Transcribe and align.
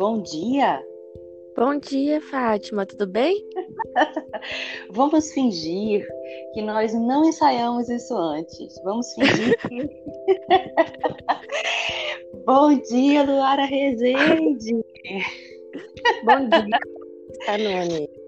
bom 0.00 0.22
dia. 0.22 0.82
Bom 1.54 1.78
dia, 1.78 2.22
Fátima, 2.22 2.86
tudo 2.86 3.06
bem? 3.06 3.46
Vamos 4.92 5.30
fingir 5.34 6.08
que 6.54 6.62
nós 6.62 6.94
não 6.94 7.26
ensaiamos 7.26 7.90
isso 7.90 8.16
antes. 8.16 8.80
Vamos 8.82 9.12
fingir 9.12 9.58
que. 9.68 9.76
bom 12.46 12.78
dia, 12.78 13.24
Luara 13.24 13.66
Rezende. 13.66 14.72
Bom 16.24 16.48
dia, 16.48 16.78
Canone. 17.44 18.08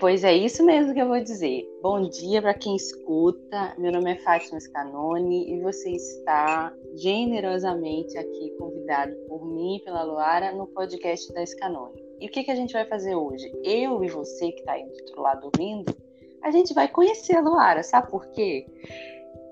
Pois 0.00 0.24
é 0.24 0.34
isso 0.34 0.64
mesmo 0.64 0.92
que 0.92 1.00
eu 1.00 1.06
vou 1.06 1.20
dizer. 1.20 1.64
Bom 1.80 2.02
dia 2.08 2.42
para 2.42 2.52
quem 2.52 2.74
escuta. 2.74 3.76
Meu 3.78 3.92
nome 3.92 4.10
é 4.10 4.16
Fátima 4.16 4.58
Scanoni 4.58 5.52
e 5.52 5.60
você 5.60 5.90
está 5.90 6.74
generosamente 6.96 8.18
aqui 8.18 8.50
convidado 8.58 9.14
por 9.28 9.46
mim 9.46 9.76
e 9.76 9.84
pela 9.84 10.02
Luara 10.02 10.50
no 10.50 10.66
podcast 10.66 11.32
da 11.32 11.46
Scanoni. 11.46 12.02
E 12.20 12.26
o 12.26 12.28
que, 12.28 12.42
que 12.42 12.50
a 12.50 12.56
gente 12.56 12.72
vai 12.72 12.86
fazer 12.86 13.14
hoje? 13.14 13.52
Eu 13.62 14.02
e 14.02 14.08
você 14.08 14.50
que 14.50 14.58
está 14.58 14.72
aí 14.72 14.84
do 14.84 14.94
outro 14.94 15.22
lado 15.22 15.44
ouvindo, 15.54 15.96
a 16.42 16.50
gente 16.50 16.74
vai 16.74 16.88
conhecer 16.88 17.36
a 17.36 17.40
Luara. 17.40 17.84
Sabe 17.84 18.10
por 18.10 18.26
quê? 18.32 18.66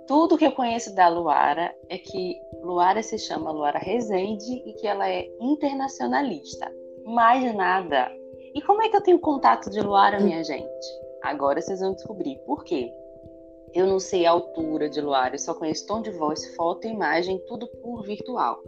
Tudo 0.08 0.36
que 0.36 0.45
eu 0.45 0.52
conheço 0.52 0.92
da 0.97 1.06
Luara 1.06 1.72
é 1.88 1.98
que 1.98 2.36
Luara 2.62 3.00
se 3.00 3.16
chama 3.16 3.52
Luara 3.52 3.78
Rezende 3.78 4.61
e 4.66 4.72
que 4.72 4.88
ela 4.88 5.08
é 5.08 5.28
internacionalista. 5.41 6.69
Mais 7.05 7.55
nada. 7.55 8.11
E 8.56 8.62
como 8.62 8.83
é 8.83 8.88
que 8.88 8.96
eu 8.96 9.02
tenho 9.02 9.19
contato 9.19 9.69
de 9.69 9.83
Luara, 9.83 10.19
minha 10.19 10.42
gente? 10.42 10.66
Agora 11.23 11.60
vocês 11.60 11.78
vão 11.80 11.92
descobrir. 11.92 12.38
Por 12.47 12.64
quê? 12.64 12.91
Eu 13.74 13.87
não 13.87 14.01
sei 14.01 14.24
a 14.24 14.30
altura 14.30 14.88
de 14.88 14.98
Luara, 14.98 15.34
eu 15.34 15.38
só 15.38 15.52
conheço 15.52 15.87
tom 15.87 16.01
de 16.01 16.10
voz, 16.12 16.56
foto 16.56 16.87
imagem, 16.87 17.38
tudo 17.47 17.69
por 17.83 18.02
virtual. 18.02 18.59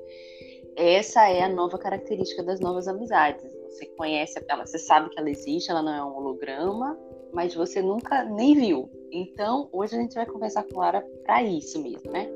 Essa 0.77 1.31
é 1.31 1.43
a 1.43 1.49
nova 1.49 1.79
característica 1.79 2.43
das 2.43 2.61
novas 2.61 2.87
amizades. 2.87 3.51
Você 3.71 3.87
conhece 3.97 4.45
ela, 4.47 4.67
você 4.67 4.79
sabe 4.79 5.09
que 5.09 5.19
ela 5.19 5.31
existe, 5.31 5.71
ela 5.71 5.81
não 5.81 5.95
é 5.95 6.05
um 6.05 6.15
holograma, 6.19 6.99
mas 7.33 7.55
você 7.55 7.81
nunca 7.81 8.25
nem 8.25 8.55
viu. 8.55 8.91
Então, 9.11 9.71
hoje 9.73 9.97
a 9.97 10.01
gente 10.01 10.15
vai 10.15 10.27
conversar 10.27 10.65
com 10.65 10.75
Luara 10.75 11.01
para 11.25 11.43
isso 11.43 11.81
mesmo, 11.81 12.13
né? 12.13 12.29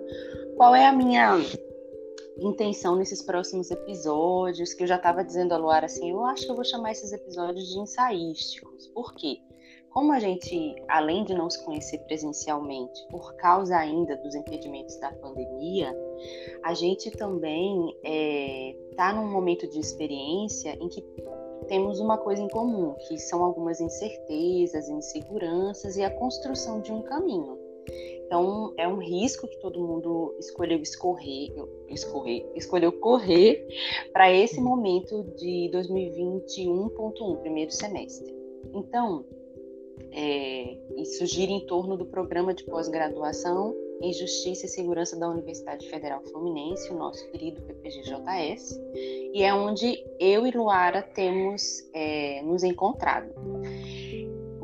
Qual 0.56 0.74
é 0.74 0.86
a 0.86 0.92
minha 0.92 1.36
intenção 2.38 2.96
nesses 2.96 3.22
próximos 3.22 3.70
episódios, 3.70 4.74
que 4.74 4.82
eu 4.82 4.86
já 4.86 4.96
estava 4.96 5.24
dizendo 5.24 5.52
a 5.52 5.56
Luara 5.56 5.86
assim, 5.86 6.10
eu 6.10 6.24
acho 6.24 6.44
que 6.44 6.50
eu 6.50 6.54
vou 6.54 6.64
chamar 6.64 6.92
esses 6.92 7.12
episódios 7.12 7.68
de 7.68 7.78
ensaísticos. 7.78 8.86
Por 8.88 9.14
quê? 9.14 9.38
Como 9.90 10.10
a 10.10 10.18
gente, 10.18 10.74
além 10.88 11.22
de 11.22 11.34
não 11.34 11.50
se 11.50 11.62
conhecer 11.64 11.98
presencialmente, 11.98 13.06
por 13.10 13.34
causa 13.34 13.76
ainda 13.76 14.16
dos 14.16 14.34
impedimentos 14.34 14.96
da 14.96 15.12
pandemia, 15.12 15.94
a 16.62 16.72
gente 16.72 17.10
também 17.10 17.90
está 17.90 18.00
é, 18.04 18.76
tá 18.96 19.12
num 19.12 19.30
momento 19.30 19.68
de 19.68 19.78
experiência 19.78 20.78
em 20.80 20.88
que 20.88 21.04
temos 21.68 22.00
uma 22.00 22.16
coisa 22.16 22.40
em 22.40 22.48
comum, 22.48 22.94
que 23.06 23.18
são 23.18 23.44
algumas 23.44 23.80
incertezas, 23.82 24.88
inseguranças 24.88 25.96
e 25.96 26.02
a 26.02 26.10
construção 26.10 26.80
de 26.80 26.90
um 26.90 27.02
caminho. 27.02 27.58
Então, 28.32 28.72
é 28.78 28.88
um 28.88 28.96
risco 28.96 29.46
que 29.46 29.58
todo 29.58 29.78
mundo 29.78 30.34
escolheu 30.38 30.80
escorrer, 30.80 31.52
escorrer 31.86 32.50
escolheu 32.54 32.90
correr 32.90 33.68
para 34.10 34.32
esse 34.32 34.58
momento 34.58 35.22
de 35.36 35.70
2021.1, 35.70 37.36
primeiro 37.42 37.70
semestre. 37.70 38.34
Então, 38.72 39.26
é, 40.12 40.78
isso 40.96 41.26
gira 41.26 41.52
em 41.52 41.66
torno 41.66 41.94
do 41.94 42.06
programa 42.06 42.54
de 42.54 42.64
pós-graduação 42.64 43.76
em 44.00 44.14
Justiça 44.14 44.64
e 44.64 44.68
Segurança 44.70 45.14
da 45.14 45.28
Universidade 45.28 45.86
Federal 45.90 46.22
Fluminense, 46.22 46.90
o 46.90 46.96
nosso 46.96 47.30
querido 47.32 47.60
PPGJS, 47.60 48.80
e 48.94 49.42
é 49.42 49.52
onde 49.52 50.02
eu 50.18 50.46
e 50.46 50.50
Luara 50.52 51.02
temos 51.02 51.86
é, 51.92 52.40
nos 52.40 52.62
encontrado 52.62 53.30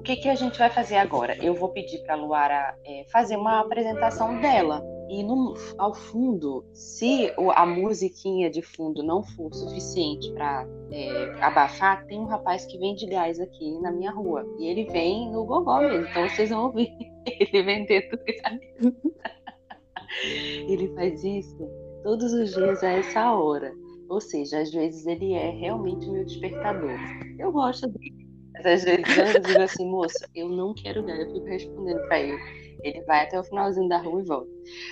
que, 0.09 0.17
que 0.17 0.29
a 0.31 0.35
gente 0.35 0.59
vai 0.59 0.71
fazer 0.71 0.97
agora? 0.97 1.37
Eu 1.37 1.55
vou 1.55 1.69
pedir 1.69 1.99
para 1.99 2.15
a 2.15 2.17
Luara 2.17 2.75
é, 2.83 3.05
fazer 3.13 3.37
uma 3.37 3.61
apresentação 3.61 4.41
dela. 4.41 4.83
E 5.11 5.23
no, 5.23 5.55
ao 5.77 5.95
fundo, 5.95 6.65
se 6.73 7.31
a 7.55 7.67
musiquinha 7.67 8.49
de 8.49 8.63
fundo 8.63 9.03
não 9.03 9.23
for 9.23 9.53
suficiente 9.53 10.33
para 10.33 10.67
é, 10.91 11.43
abafar, 11.43 12.07
tem 12.07 12.19
um 12.19 12.25
rapaz 12.25 12.65
que 12.65 12.79
vende 12.79 13.05
gás 13.07 13.39
aqui 13.39 13.79
na 13.81 13.93
minha 13.93 14.11
rua. 14.11 14.47
E 14.59 14.67
ele 14.67 14.85
vem 14.85 15.31
no 15.31 15.45
gogó 15.45 15.81
mesmo. 15.81 16.07
Então 16.07 16.27
vocês 16.27 16.49
vão 16.49 16.65
ouvir 16.65 16.91
ele 17.27 17.63
vendendo 17.63 18.19
gás. 18.43 18.61
ele 20.69 20.89
faz 20.95 21.23
isso 21.23 21.69
todos 22.03 22.33
os 22.33 22.55
dias 22.55 22.83
a 22.83 22.93
essa 22.93 23.33
hora. 23.33 23.75
Ou 24.09 24.23
seja, 24.23 24.61
às 24.61 24.71
vezes 24.71 25.07
ele 25.07 25.35
é 25.35 25.51
realmente 25.51 26.09
meu 26.09 26.25
despertador. 26.25 26.97
Eu 27.39 27.53
gosto 27.53 27.87
dele 27.89 28.28
às 28.65 28.85
vezes 28.85 29.35
eu 29.35 29.41
digo 29.41 29.63
assim, 29.63 29.91
moço, 29.91 30.19
eu 30.35 30.49
não 30.49 30.75
quero 30.75 31.03
gás, 31.03 31.21
eu 31.21 31.33
fico 31.33 31.47
respondendo 31.47 32.01
para 32.09 32.21
ele. 32.21 32.39
Ele 32.83 33.03
vai 33.03 33.25
até 33.25 33.39
o 33.39 33.45
finalzinho 33.45 33.89
da 33.89 33.99
rua 33.99 34.21
e 34.21 34.25
volta. 34.25 34.51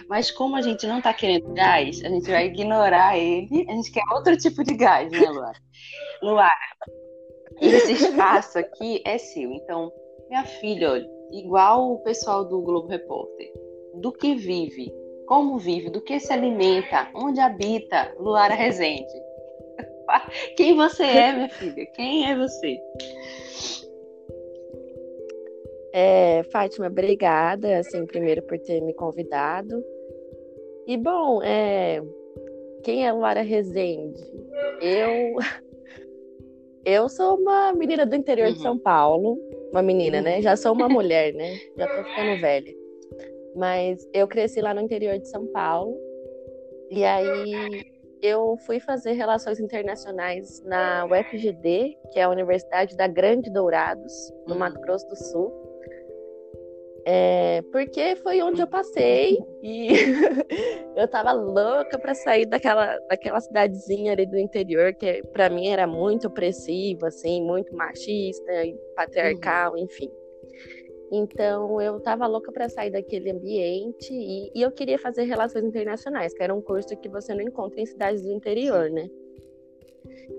Mas 0.09 0.31
como 0.31 0.57
a 0.57 0.63
gente 0.63 0.87
não 0.87 1.01
tá 1.01 1.15
querendo 1.15 1.53
gás, 1.55 2.03
a 2.05 2.09
gente 2.09 2.29
vai 2.29 2.47
ignorar 2.47 3.17
ele, 3.17 3.65
a 3.69 3.73
gente 3.73 3.93
quer 3.93 4.03
outro 4.13 4.37
tipo 4.37 4.65
de 4.65 4.75
gás, 4.75 5.11
né, 5.11 5.29
Luara? 5.31 5.59
Luara, 6.21 6.51
esse 7.61 7.93
espaço 7.93 8.59
aqui 8.59 9.03
é 9.05 9.19
seu. 9.19 9.53
Então, 9.53 9.93
minha 10.29 10.45
filha, 10.45 10.91
olha, 10.91 11.09
igual 11.33 11.93
o 11.93 12.03
pessoal 12.03 12.45
do 12.45 12.61
Globo 12.61 12.89
Repórter, 12.89 13.53
do 14.01 14.13
que 14.13 14.35
vive, 14.35 14.93
como 15.27 15.59
vive, 15.59 15.91
do 15.91 16.01
que 16.01 16.19
se 16.19 16.33
alimenta, 16.33 17.09
onde 17.15 17.41
habita 17.41 18.13
Luara 18.19 18.55
Rezende. 18.55 19.26
Quem 20.57 20.75
você 20.75 21.03
é, 21.03 21.33
minha 21.33 21.49
filha? 21.49 21.87
Quem 21.95 22.31
é 22.31 22.37
você? 22.37 22.79
É, 25.93 26.43
Fátima, 26.53 26.89
obrigada, 26.89 27.79
assim, 27.79 28.05
primeiro 28.05 28.43
por 28.43 28.59
ter 28.59 28.83
me 28.83 28.93
convidado. 28.93 29.83
E 30.87 30.97
bom, 30.97 31.43
é, 31.43 32.03
quem 32.85 33.07
é 33.07 33.13
Lara 33.13 33.41
Rezende? 33.41 34.23
Eu 34.81 35.37
eu 36.85 37.09
sou 37.09 37.37
uma 37.37 37.73
menina 37.73 38.05
do 38.05 38.15
interior 38.15 38.49
uhum. 38.49 38.55
de 38.55 38.61
São 38.61 38.79
Paulo, 38.79 39.39
uma 39.73 39.83
menina, 39.83 40.21
né? 40.21 40.41
Já 40.43 40.55
sou 40.55 40.73
uma 40.73 40.87
mulher, 40.89 41.33
né? 41.33 41.59
Já 41.77 41.87
tô 41.89 42.05
ficando 42.05 42.41
velha. 42.41 42.75
Mas 43.57 44.07
eu 44.13 44.29
cresci 44.29 44.61
lá 44.61 44.75
no 44.75 44.83
interior 44.83 45.19
de 45.19 45.29
São 45.29 45.47
Paulo. 45.47 45.99
E 46.91 47.03
aí 47.05 47.96
eu 48.23 48.57
fui 48.67 48.81
fazer 48.81 49.13
relações 49.13 49.61
internacionais 49.61 50.63
na 50.65 51.07
UFGD, 51.07 51.97
que 52.13 52.19
é 52.19 52.23
a 52.23 52.31
Universidade 52.31 52.97
da 52.97 53.07
Grande 53.07 53.51
Dourados, 53.51 54.13
no 54.47 54.55
uhum. 54.55 54.59
Mato 54.61 54.81
Grosso 54.81 55.07
do 55.09 55.17
Sul. 55.17 55.67
É, 57.09 57.63
porque 57.71 58.17
foi 58.17 58.43
onde 58.43 58.61
eu 58.61 58.67
passei 58.67 59.39
e 59.63 59.91
eu 60.97 61.07
tava 61.07 61.31
louca 61.31 61.97
para 62.01 62.13
sair 62.15 62.47
daquela, 62.47 62.99
daquela 63.09 63.41
cidadezinha 63.41 64.11
ali 64.11 64.27
do 64.27 64.37
interior, 64.37 64.93
que 64.93 65.23
para 65.33 65.49
mim 65.49 65.69
era 65.69 65.87
muito 65.87 66.27
opressiva, 66.27 67.07
assim, 67.07 67.41
muito 67.45 67.77
machista 67.77 68.65
e 68.65 68.75
patriarcal, 68.97 69.75
uhum. 69.75 69.79
enfim. 69.79 70.11
Então 71.11 71.81
eu 71.81 72.01
tava 72.01 72.27
louca 72.27 72.51
para 72.51 72.69
sair 72.69 72.91
daquele 72.91 73.31
ambiente 73.31 74.13
e, 74.13 74.51
e, 74.55 74.63
eu 74.63 74.73
queria 74.73 74.99
fazer 74.99 75.23
relações 75.25 75.65
internacionais, 75.65 76.35
que 76.35 76.43
era 76.43 76.55
um 76.55 76.61
curso 76.61 76.97
que 76.97 77.09
você 77.09 77.33
não 77.33 77.43
encontra 77.43 77.81
em 77.81 77.87
cidades 77.87 78.23
do 78.23 78.33
interior, 78.33 78.91
né? 78.91 79.09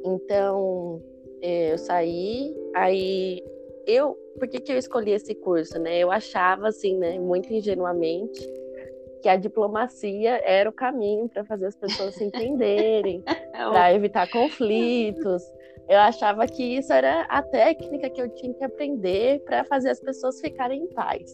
Então 0.04 1.02
é, 1.42 1.72
eu 1.72 1.78
saí, 1.78 2.54
aí 2.76 3.42
eu 3.86 4.18
por 4.38 4.48
que, 4.48 4.60
que 4.60 4.72
eu 4.72 4.78
escolhi 4.78 5.12
esse 5.12 5.34
curso, 5.34 5.80
né? 5.80 5.98
Eu 5.98 6.12
achava, 6.12 6.68
assim, 6.68 6.96
né, 6.98 7.18
muito 7.18 7.52
ingenuamente, 7.52 8.48
que 9.22 9.28
a 9.28 9.36
diplomacia 9.36 10.40
era 10.44 10.70
o 10.70 10.74
caminho 10.74 11.28
para 11.28 11.44
fazer 11.44 11.66
as 11.66 11.76
pessoas 11.76 12.14
se 12.16 12.24
entenderem, 12.24 13.24
para 13.52 13.94
evitar 13.94 14.30
conflitos. 14.30 15.44
Eu 15.90 16.00
achava 16.00 16.46
que 16.46 16.64
isso 16.64 16.92
era 16.92 17.22
a 17.24 17.42
técnica 17.42 18.10
que 18.10 18.22
eu 18.22 18.30
tinha 18.30 18.54
que 18.54 18.64
aprender 18.64 19.40
para 19.42 19.64
fazer 19.64 19.90
as 19.90 20.00
pessoas 20.00 20.40
ficarem 20.42 20.84
em 20.84 20.88
paz. 20.88 21.34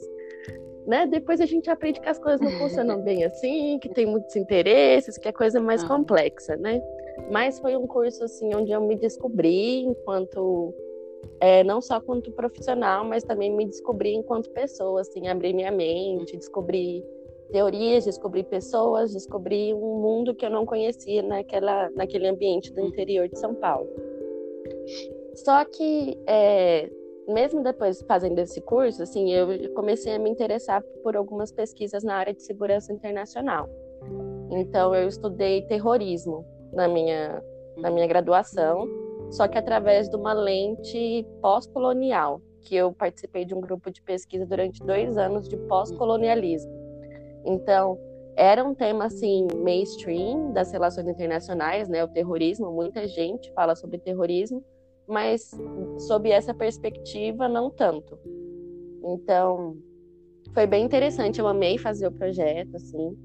Né? 0.86 1.08
Depois 1.08 1.42
a 1.42 1.46
gente 1.46 1.70
aprende 1.70 2.00
que 2.00 2.10
as 2.10 2.20
coisas 2.20 2.42
não 2.42 2.52
funcionam 2.60 3.02
bem 3.04 3.24
assim, 3.24 3.80
que 3.80 3.90
tem 3.90 4.06
muitos 4.06 4.36
interesses, 4.36 5.18
que 5.18 5.28
a 5.28 5.34
coisa 5.34 5.58
é 5.58 5.62
mais 5.62 5.84
ah. 5.84 5.88
complexa, 5.88 6.56
né? 6.58 6.82
Mas 7.32 7.60
foi 7.60 7.76
um 7.76 7.88
curso 7.88 8.24
assim 8.24 8.54
onde 8.54 8.72
eu 8.72 8.82
me 8.82 8.96
descobri 8.96 9.82
enquanto 9.82 10.74
é, 11.40 11.64
não 11.64 11.82
só 11.82 12.00
quanto 12.00 12.32
profissional, 12.32 13.04
mas 13.06 13.24
também 13.24 13.52
me 13.52 13.66
descobri 13.66 14.14
enquanto 14.14 14.50
pessoa, 14.52 15.02
assim, 15.02 15.28
abrir 15.28 15.54
minha 15.54 15.72
mente, 15.72 16.38
descobrir 16.38 17.04
teorias, 17.52 18.06
descobrir 18.06 18.44
pessoas, 18.46 19.14
descobrir 19.14 19.74
um 19.74 20.02
mundo 20.02 20.34
que 20.34 20.46
eu 20.46 20.50
não 20.50 20.66
conhecia 20.66 21.22
naquela, 21.22 21.90
naquele 21.92 22.28
ambiente 22.28 22.74
do 22.74 22.82
interior 22.82 23.28
de 23.28 23.38
São 23.40 23.54
Paulo. 23.56 23.90
Só 25.36 25.66
que, 25.66 26.18
é, 26.28 26.90
mesmo 27.28 27.64
depois 27.64 28.02
fazendo 28.04 28.40
esse 28.40 28.62
curso, 28.62 29.04
assim, 29.04 29.32
eu 29.32 29.74
comecei 29.74 30.16
a 30.16 30.20
me 30.20 30.30
interessar 30.30 30.84
por 31.04 31.16
algumas 31.16 31.52
pesquisas 31.52 32.04
na 32.04 32.16
área 32.16 32.34
de 32.34 32.44
segurança 32.44 32.94
internacional. 32.94 33.70
Então, 34.52 34.94
eu 34.94 35.08
estudei 35.08 35.64
terrorismo 35.64 36.46
na 36.72 36.88
minha 36.88 37.42
na 37.78 37.90
minha 37.90 38.08
graduação, 38.08 38.88
só 39.32 39.48
que 39.48 39.58
através 39.58 40.10
de 40.10 40.16
uma 40.16 40.34
lente 40.34 41.26
pós-colonial, 41.42 42.42
que 42.62 42.76
eu 42.76 42.94
participei 42.94 43.46
de 43.46 43.54
um 43.54 43.60
grupo 43.60 43.92
de 43.92 44.02
pesquisa 44.02 44.46
durante 44.46 44.84
dois 44.84 45.18
anos 45.18 45.50
de 45.50 45.58
pós-colonialismo. 45.58 46.72
Então, 47.46 47.98
era 48.36 48.64
um 48.64 48.74
tema 48.74 49.06
assim 49.06 49.48
mainstream 49.56 50.52
das 50.54 50.72
relações 50.72 51.08
internacionais, 51.08 51.90
né, 51.90 52.04
o 52.04 52.08
terrorismo, 52.08 52.72
muita 52.72 53.08
gente 53.08 53.52
fala 53.54 53.76
sobre 53.76 53.98
terrorismo, 53.98 54.64
mas 55.08 55.52
sob 56.00 56.30
essa 56.30 56.54
perspectiva 56.54 57.48
não 57.48 57.70
tanto. 57.70 58.18
Então, 59.04 59.78
foi 60.54 60.68
bem 60.68 60.86
interessante, 60.86 61.40
eu 61.40 61.48
amei 61.48 61.78
fazer 61.78 62.08
o 62.08 62.12
projeto, 62.12 62.76
assim. 62.76 63.18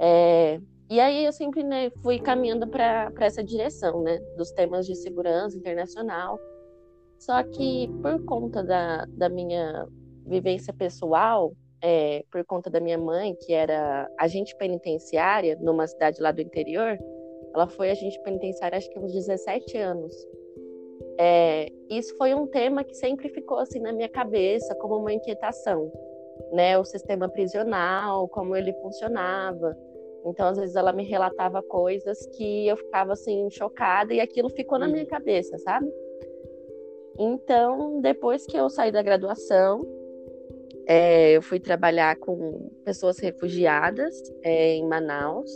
É, 0.00 0.60
e 0.90 1.00
aí 1.00 1.24
eu 1.24 1.32
sempre 1.32 1.62
né, 1.62 1.90
fui 2.02 2.18
caminhando 2.18 2.66
para 2.68 3.12
essa 3.20 3.42
direção, 3.42 4.02
né, 4.02 4.18
dos 4.36 4.50
temas 4.52 4.86
de 4.86 4.94
segurança 4.94 5.56
internacional. 5.56 6.38
Só 7.18 7.42
que 7.42 7.88
por 8.02 8.24
conta 8.24 8.62
da, 8.62 9.06
da 9.06 9.28
minha 9.28 9.88
vivência 10.26 10.72
pessoal, 10.72 11.54
é, 11.80 12.24
por 12.30 12.44
conta 12.44 12.68
da 12.68 12.80
minha 12.80 12.98
mãe, 12.98 13.34
que 13.34 13.52
era 13.52 14.08
agente 14.18 14.56
penitenciária 14.56 15.56
numa 15.60 15.86
cidade 15.86 16.20
lá 16.20 16.32
do 16.32 16.40
interior, 16.40 16.98
ela 17.54 17.66
foi 17.66 17.90
agente 17.90 18.20
penitenciária 18.22 18.76
acho 18.76 18.90
que 18.90 18.98
uns 18.98 19.12
17 19.12 19.76
anos. 19.78 20.14
É, 21.18 21.70
isso 21.88 22.16
foi 22.16 22.34
um 22.34 22.46
tema 22.46 22.82
que 22.82 22.94
sempre 22.94 23.28
ficou 23.28 23.58
assim 23.58 23.78
na 23.78 23.92
minha 23.92 24.08
cabeça 24.08 24.74
como 24.74 24.96
uma 24.96 25.12
inquietação, 25.12 25.92
né? 26.52 26.76
O 26.78 26.84
sistema 26.84 27.28
prisional, 27.28 28.28
como 28.28 28.56
ele 28.56 28.72
funcionava. 28.74 29.76
Então, 30.26 30.48
às 30.48 30.58
vezes 30.58 30.74
ela 30.74 30.92
me 30.92 31.04
relatava 31.04 31.62
coisas 31.62 32.26
que 32.28 32.66
eu 32.66 32.76
ficava 32.76 33.12
assim 33.12 33.48
chocada 33.50 34.14
e 34.14 34.20
aquilo 34.20 34.48
ficou 34.48 34.78
na 34.78 34.88
minha 34.88 35.02
uhum. 35.02 35.08
cabeça, 35.08 35.58
sabe? 35.58 35.92
Então, 37.18 38.00
depois 38.00 38.46
que 38.46 38.56
eu 38.56 38.68
saí 38.68 38.90
da 38.90 39.02
graduação, 39.02 39.86
é, 40.86 41.32
eu 41.32 41.42
fui 41.42 41.60
trabalhar 41.60 42.16
com 42.16 42.70
pessoas 42.84 43.18
refugiadas 43.18 44.14
é, 44.42 44.74
em 44.74 44.86
Manaus. 44.86 45.50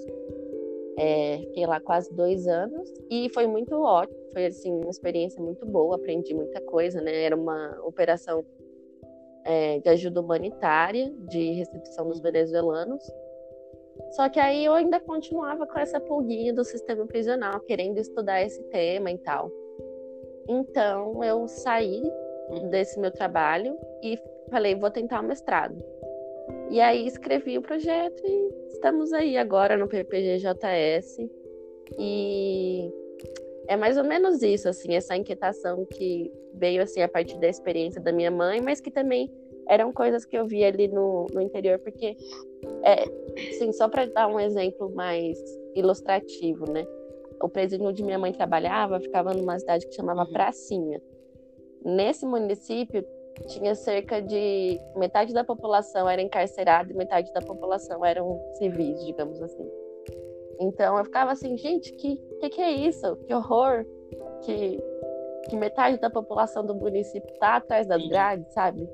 É, 1.00 1.38
fiquei 1.38 1.64
lá 1.64 1.78
quase 1.80 2.12
dois 2.12 2.48
anos 2.48 2.92
e 3.08 3.28
foi 3.28 3.46
muito 3.46 3.80
ótimo. 3.80 4.18
Foi 4.32 4.46
assim 4.46 4.72
uma 4.72 4.90
experiência 4.90 5.40
muito 5.40 5.64
boa. 5.64 5.94
Aprendi 5.94 6.34
muita 6.34 6.60
coisa, 6.62 7.00
né? 7.00 7.22
Era 7.22 7.36
uma 7.36 7.78
operação 7.84 8.44
é, 9.44 9.78
de 9.78 9.88
ajuda 9.88 10.20
humanitária, 10.20 11.14
de 11.28 11.52
recepção 11.52 12.08
dos 12.08 12.20
venezuelanos. 12.20 13.02
Só 14.10 14.28
que 14.28 14.40
aí 14.40 14.64
eu 14.64 14.74
ainda 14.74 14.98
continuava 14.98 15.66
com 15.66 15.78
essa 15.78 16.00
pulguinha 16.00 16.52
do 16.52 16.64
sistema 16.64 17.06
prisional, 17.06 17.60
querendo 17.60 17.98
estudar 17.98 18.42
esse 18.42 18.62
tema 18.64 19.10
e 19.12 19.18
tal. 19.18 19.50
Então 20.48 21.22
eu 21.22 21.46
saí 21.46 22.02
desse 22.70 22.98
meu 22.98 23.12
trabalho 23.12 23.78
e 24.02 24.18
falei, 24.50 24.74
vou 24.74 24.90
tentar 24.90 25.20
o 25.20 25.24
mestrado. 25.24 25.76
E 26.70 26.80
aí 26.80 27.06
escrevi 27.06 27.56
o 27.56 27.62
projeto 27.62 28.22
e 28.26 28.57
estamos 28.78 29.12
aí 29.12 29.36
agora 29.36 29.76
no 29.76 29.88
PPGJS. 29.88 31.28
E 31.98 32.90
é 33.66 33.76
mais 33.76 33.98
ou 33.98 34.04
menos 34.04 34.40
isso, 34.42 34.68
assim, 34.68 34.94
essa 34.94 35.16
inquietação 35.16 35.84
que 35.84 36.32
veio 36.54 36.82
assim 36.82 37.02
a 37.02 37.08
partir 37.08 37.38
da 37.38 37.48
experiência 37.48 38.00
da 38.00 38.12
minha 38.12 38.30
mãe, 38.30 38.60
mas 38.60 38.80
que 38.80 38.90
também 38.90 39.30
eram 39.68 39.92
coisas 39.92 40.24
que 40.24 40.36
eu 40.36 40.46
via 40.46 40.68
ali 40.68 40.88
no, 40.88 41.26
no 41.32 41.40
interior, 41.40 41.78
porque, 41.80 42.16
é, 42.82 43.04
assim, 43.50 43.72
só 43.72 43.88
para 43.88 44.06
dar 44.06 44.28
um 44.28 44.40
exemplo 44.40 44.90
mais 44.94 45.38
ilustrativo, 45.74 46.70
né? 46.70 46.86
O 47.42 47.48
presídio 47.48 47.86
onde 47.86 48.02
minha 48.02 48.18
mãe 48.18 48.32
trabalhava 48.32 49.00
ficava 49.00 49.34
numa 49.34 49.58
cidade 49.58 49.86
que 49.86 49.94
chamava 49.94 50.22
uhum. 50.22 50.32
Pracinha. 50.32 51.02
Nesse 51.84 52.24
município 52.24 53.04
tinha 53.46 53.74
cerca 53.74 54.20
de 54.20 54.80
metade 54.96 55.32
da 55.32 55.44
população 55.44 56.08
era 56.08 56.20
encarcerada 56.20 56.92
e 56.92 56.96
metade 56.96 57.32
da 57.32 57.40
população 57.40 58.04
eram 58.04 58.40
civis, 58.54 59.04
digamos 59.04 59.40
assim. 59.42 59.66
Então 60.60 60.98
eu 60.98 61.04
ficava 61.04 61.32
assim, 61.32 61.56
gente, 61.56 61.92
que 61.92 62.16
que, 62.40 62.50
que 62.50 62.60
é 62.60 62.70
isso? 62.70 63.16
Que 63.26 63.34
horror! 63.34 63.84
Que, 64.42 64.80
que 65.48 65.56
metade 65.56 65.98
da 65.98 66.08
população 66.08 66.64
do 66.64 66.74
município 66.74 67.32
tá 67.38 67.56
atrás 67.56 67.86
das 67.86 68.06
grades, 68.06 68.52
sabe? 68.52 68.88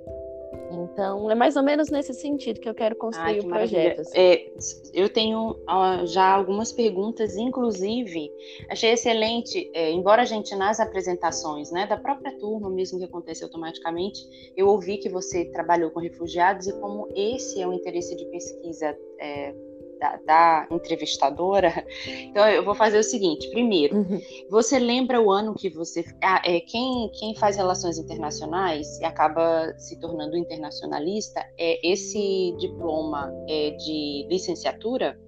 Então, 0.71 1.31
é 1.31 1.35
mais 1.35 1.57
ou 1.57 1.63
menos 1.63 1.91
nesse 1.91 2.15
sentido 2.15 2.61
que 2.61 2.69
eu 2.69 2.75
quero 2.75 2.97
construir 2.97 3.41
que 3.41 3.47
o 3.47 3.49
projeto. 3.49 4.01
Assim. 4.01 4.19
É, 4.19 4.53
eu 4.93 5.09
tenho 5.09 5.53
uh, 5.53 6.07
já 6.07 6.27
algumas 6.33 6.73
perguntas, 6.73 7.37
inclusive, 7.37 8.31
achei 8.69 8.91
excelente, 8.91 9.71
é, 9.75 9.91
embora 9.91 10.23
a 10.23 10.25
gente 10.25 10.55
nas 10.55 10.81
apresentações 10.81 11.71
né, 11.71 11.87
da 11.87 11.97
própria 11.97 12.33
turma, 12.39 12.71
mesmo 12.71 12.99
que 12.99 13.05
acontece 13.05 13.45
automaticamente, 13.45 14.53
eu 14.57 14.69
ouvi 14.69 14.99
que 14.99 15.09
você 15.09 15.45
trabalhou 15.47 15.91
com 15.91 16.01
refugiados 16.01 16.67
e 16.67 16.73
como 16.81 17.09
esse 17.15 17.61
é 17.61 17.67
um 17.67 17.73
interesse 17.73 18.17
de 18.17 18.25
pesquisa 18.27 18.97
é, 19.21 19.55
da, 19.99 20.17
da, 20.27 20.69
entrevistadora. 20.71 21.73
Então 22.35 22.49
eu 22.49 22.65
vou 22.65 22.75
fazer 22.75 22.99
o 22.99 23.03
seguinte: 23.03 23.49
primeiro, 23.51 23.97
uhum. 23.97 24.21
você 24.51 24.79
lembra 24.79 25.21
o 25.21 25.31
ano 25.31 25.55
que 25.55 25.71
você. 25.71 26.05
Ah, 26.23 26.43
é, 26.45 26.61
quem, 26.61 27.11
quem 27.19 27.35
faz 27.37 27.57
relações 27.57 27.99
internacionais 27.99 28.99
e 29.01 29.05
acaba 29.05 29.73
se 29.79 29.99
tornando 30.01 30.37
internacionalista, 30.37 31.41
é 31.59 31.87
esse 31.87 32.55
diploma 32.59 33.33
é 33.49 33.71
de 33.71 34.27
licenciatura 34.29 35.19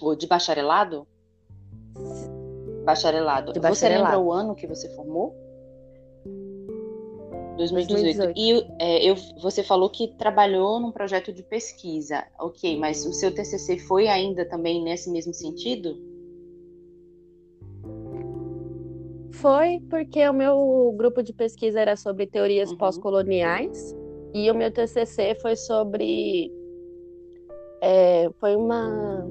ou 0.00 0.14
de 0.14 0.26
bacharelado? 0.26 1.06
Bacharelado. 2.84 3.52
De 3.52 3.60
bacharelado. 3.60 3.74
Você 3.74 3.88
lembra 3.88 4.18
o 4.18 4.32
ano 4.32 4.54
que 4.54 4.66
você 4.66 4.88
formou? 4.94 5.43
2018. 7.56 8.34
2018. 8.34 8.38
E 8.38 8.66
é, 8.78 9.04
eu, 9.04 9.16
você 9.40 9.62
falou 9.62 9.88
que 9.90 10.08
trabalhou 10.16 10.80
num 10.80 10.90
projeto 10.90 11.32
de 11.32 11.42
pesquisa. 11.42 12.24
Ok, 12.38 12.76
mas 12.78 13.04
o 13.06 13.12
seu 13.12 13.32
TCC 13.32 13.78
foi 13.78 14.08
ainda 14.08 14.44
também 14.44 14.82
nesse 14.82 15.10
mesmo 15.10 15.32
sentido? 15.32 15.96
Foi 19.32 19.80
porque 19.90 20.26
o 20.28 20.32
meu 20.32 20.94
grupo 20.96 21.22
de 21.22 21.32
pesquisa 21.32 21.80
era 21.80 21.96
sobre 21.96 22.26
teorias 22.26 22.70
uhum. 22.70 22.76
pós-coloniais 22.76 23.94
e 24.32 24.50
o 24.50 24.54
meu 24.54 24.70
TCC 24.70 25.36
foi 25.40 25.56
sobre 25.56 26.50
é, 27.80 28.30
foi 28.40 28.56
uma 28.56 29.28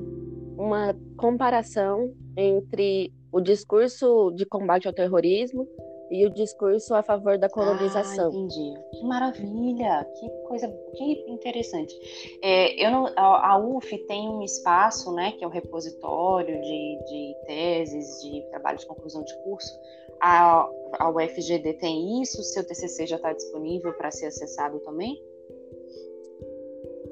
uma 0.57 0.95
comparação 1.17 2.13
entre 2.37 3.11
o 3.31 3.41
discurso 3.41 4.31
de 4.31 4.45
combate 4.45 4.87
ao 4.87 4.93
terrorismo 4.93 5.67
e 6.13 6.27
o 6.27 6.29
discurso 6.29 6.93
a 6.93 7.01
favor 7.01 7.39
da 7.39 7.49
colonização. 7.49 8.27
Ah, 8.27 8.35
entendi. 8.35 8.79
Que 8.91 9.03
maravilha, 9.03 10.07
que 10.19 10.29
coisa, 10.47 10.67
que 10.95 11.25
interessante. 11.27 11.93
É, 12.41 12.85
eu 12.85 12.91
não, 12.91 13.07
a, 13.15 13.53
a, 13.53 13.57
UF 13.57 13.97
tem 14.05 14.29
um 14.29 14.43
espaço, 14.43 15.11
né, 15.11 15.31
que 15.31 15.43
é 15.43 15.47
o 15.47 15.49
um 15.49 15.53
repositório 15.53 16.61
de, 16.61 16.99
de 17.07 17.35
teses, 17.47 18.21
de 18.21 18.41
trabalho 18.51 18.77
de 18.77 18.85
conclusão 18.85 19.23
de 19.23 19.35
curso. 19.43 19.73
A, 20.21 20.69
a 20.99 21.09
UFGD 21.09 21.73
tem 21.73 22.21
isso? 22.21 22.43
Seu 22.43 22.63
TCC 22.63 23.07
já 23.07 23.15
está 23.15 23.33
disponível 23.33 23.91
para 23.93 24.11
ser 24.11 24.27
acessado 24.27 24.79
também? 24.81 25.19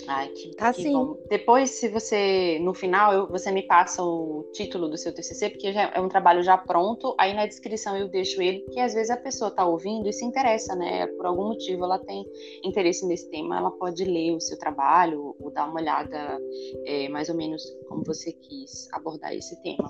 Ai, 0.07 0.29
que, 0.29 0.55
tá 0.55 0.73
que 0.73 0.81
sim. 0.81 0.93
Bom. 0.93 1.17
Depois, 1.29 1.71
se 1.71 1.87
você, 1.87 2.59
no 2.61 2.73
final, 2.73 3.13
eu, 3.13 3.27
você 3.27 3.51
me 3.51 3.63
passa 3.63 4.03
o 4.03 4.49
título 4.53 4.89
do 4.89 4.97
seu 4.97 5.13
TCC, 5.13 5.49
porque 5.49 5.71
já 5.73 5.91
é 5.93 5.99
um 5.99 6.09
trabalho 6.09 6.43
já 6.43 6.57
pronto, 6.57 7.15
aí 7.19 7.33
na 7.33 7.45
descrição 7.45 7.95
eu 7.97 8.07
deixo 8.07 8.41
ele, 8.41 8.59
porque 8.59 8.79
às 8.79 8.93
vezes 8.93 9.09
a 9.09 9.17
pessoa 9.17 9.49
está 9.49 9.65
ouvindo 9.65 10.07
e 10.07 10.13
se 10.13 10.25
interessa, 10.25 10.75
né? 10.75 11.07
Por 11.07 11.25
algum 11.25 11.49
motivo 11.49 11.85
ela 11.85 11.99
tem 11.99 12.25
interesse 12.63 13.05
nesse 13.05 13.29
tema, 13.29 13.57
ela 13.57 13.71
pode 13.71 14.03
ler 14.03 14.35
o 14.35 14.41
seu 14.41 14.57
trabalho 14.57 15.35
ou 15.39 15.51
dar 15.51 15.67
uma 15.67 15.79
olhada 15.79 16.39
é, 16.85 17.09
mais 17.09 17.29
ou 17.29 17.35
menos 17.35 17.63
como 17.87 18.03
você 18.03 18.31
quis 18.31 18.87
abordar 18.93 19.33
esse 19.33 19.61
tema. 19.61 19.89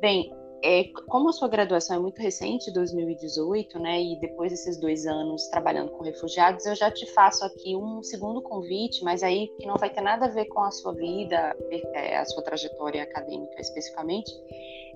Bem, 0.00 0.32
é, 0.64 0.84
como 1.08 1.28
a 1.28 1.32
sua 1.32 1.46
graduação 1.46 1.96
é 1.96 1.98
muito 1.98 2.18
recente, 2.22 2.72
2018, 2.72 3.78
né, 3.78 4.00
e 4.00 4.18
depois 4.18 4.50
desses 4.50 4.80
dois 4.80 5.04
anos 5.04 5.46
trabalhando 5.48 5.90
com 5.90 6.02
refugiados, 6.02 6.64
eu 6.64 6.74
já 6.74 6.90
te 6.90 7.04
faço 7.12 7.44
aqui 7.44 7.76
um 7.76 8.02
segundo 8.02 8.40
convite, 8.40 9.04
mas 9.04 9.22
aí 9.22 9.48
que 9.58 9.66
não 9.66 9.76
vai 9.76 9.90
ter 9.90 10.00
nada 10.00 10.24
a 10.24 10.28
ver 10.28 10.46
com 10.46 10.60
a 10.60 10.70
sua 10.70 10.94
vida, 10.94 11.54
é, 11.92 12.16
a 12.16 12.24
sua 12.24 12.42
trajetória 12.42 13.02
acadêmica 13.02 13.60
especificamente, 13.60 14.32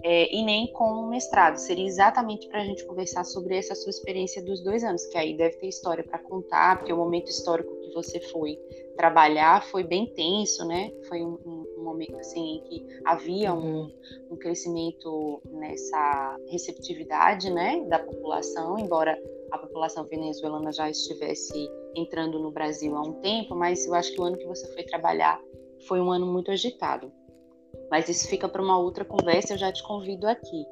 é, 0.03 0.35
e 0.35 0.43
nem 0.45 0.73
com 0.73 0.85
o 0.85 1.09
mestrado. 1.09 1.57
Seria 1.57 1.87
exatamente 1.87 2.49
para 2.49 2.61
a 2.61 2.65
gente 2.65 2.85
conversar 2.87 3.25
sobre 3.25 3.57
essa 3.57 3.75
sua 3.75 3.91
experiência 3.91 4.43
dos 4.43 4.63
dois 4.63 4.85
anos, 4.85 5.07
que 5.07 5.19
aí 5.19 5.37
deve 5.37 5.57
ter 5.57 5.69
história 5.69 6.05
para 6.05 6.19
contar, 6.19 6.79
porque 6.79 6.93
o 6.93 6.97
momento 6.97 7.29
histórico 7.29 7.75
que 7.81 7.93
você 7.93 8.21
foi 8.21 8.59
trabalhar 8.97 9.63
foi 9.65 9.85
bem 9.85 10.07
tenso, 10.07 10.67
né? 10.67 10.93
Foi 11.09 11.23
um, 11.23 11.39
um, 11.45 11.65
um 11.79 11.85
momento 11.85 12.17
assim 12.17 12.57
em 12.57 12.61
que 12.65 12.87
havia 13.05 13.55
um, 13.55 13.83
uhum. 13.83 13.93
um, 14.33 14.37
crescimento 14.37 15.41
nessa 15.53 16.37
receptividade, 16.49 17.51
né, 17.51 17.85
da 17.89 17.99
população, 17.99 18.79
embora 18.79 19.17
a 19.53 19.59
população 19.59 20.05
venezuelana 20.05 20.73
já 20.73 20.91
estivesse 20.91 21.71
entrando 21.95 22.39
no 22.39 22.51
Brasil 22.51 22.97
há 22.97 23.03
um 23.03 23.15
tempo, 23.21 23.55
mas 23.55 23.87
eu 23.87 23.95
acho 23.95 24.13
que 24.13 24.21
o 24.21 24.25
ano 24.25 24.37
que 24.37 24.47
você 24.47 24.67
foi 24.75 24.83
trabalhar 24.83 25.41
foi 25.87 26.01
um 26.01 26.11
ano 26.11 26.27
muito 26.27 26.51
agitado. 26.51 27.13
Mas 27.91 28.09
isso 28.09 28.29
fica 28.29 28.49
para 28.49 28.63
uma 28.63 28.79
outra 28.79 29.05
conversa, 29.05 29.55
eu 29.55 29.59
já 29.59 29.73
te 29.73 29.83
convido 29.83 30.27
aqui. 30.27 30.67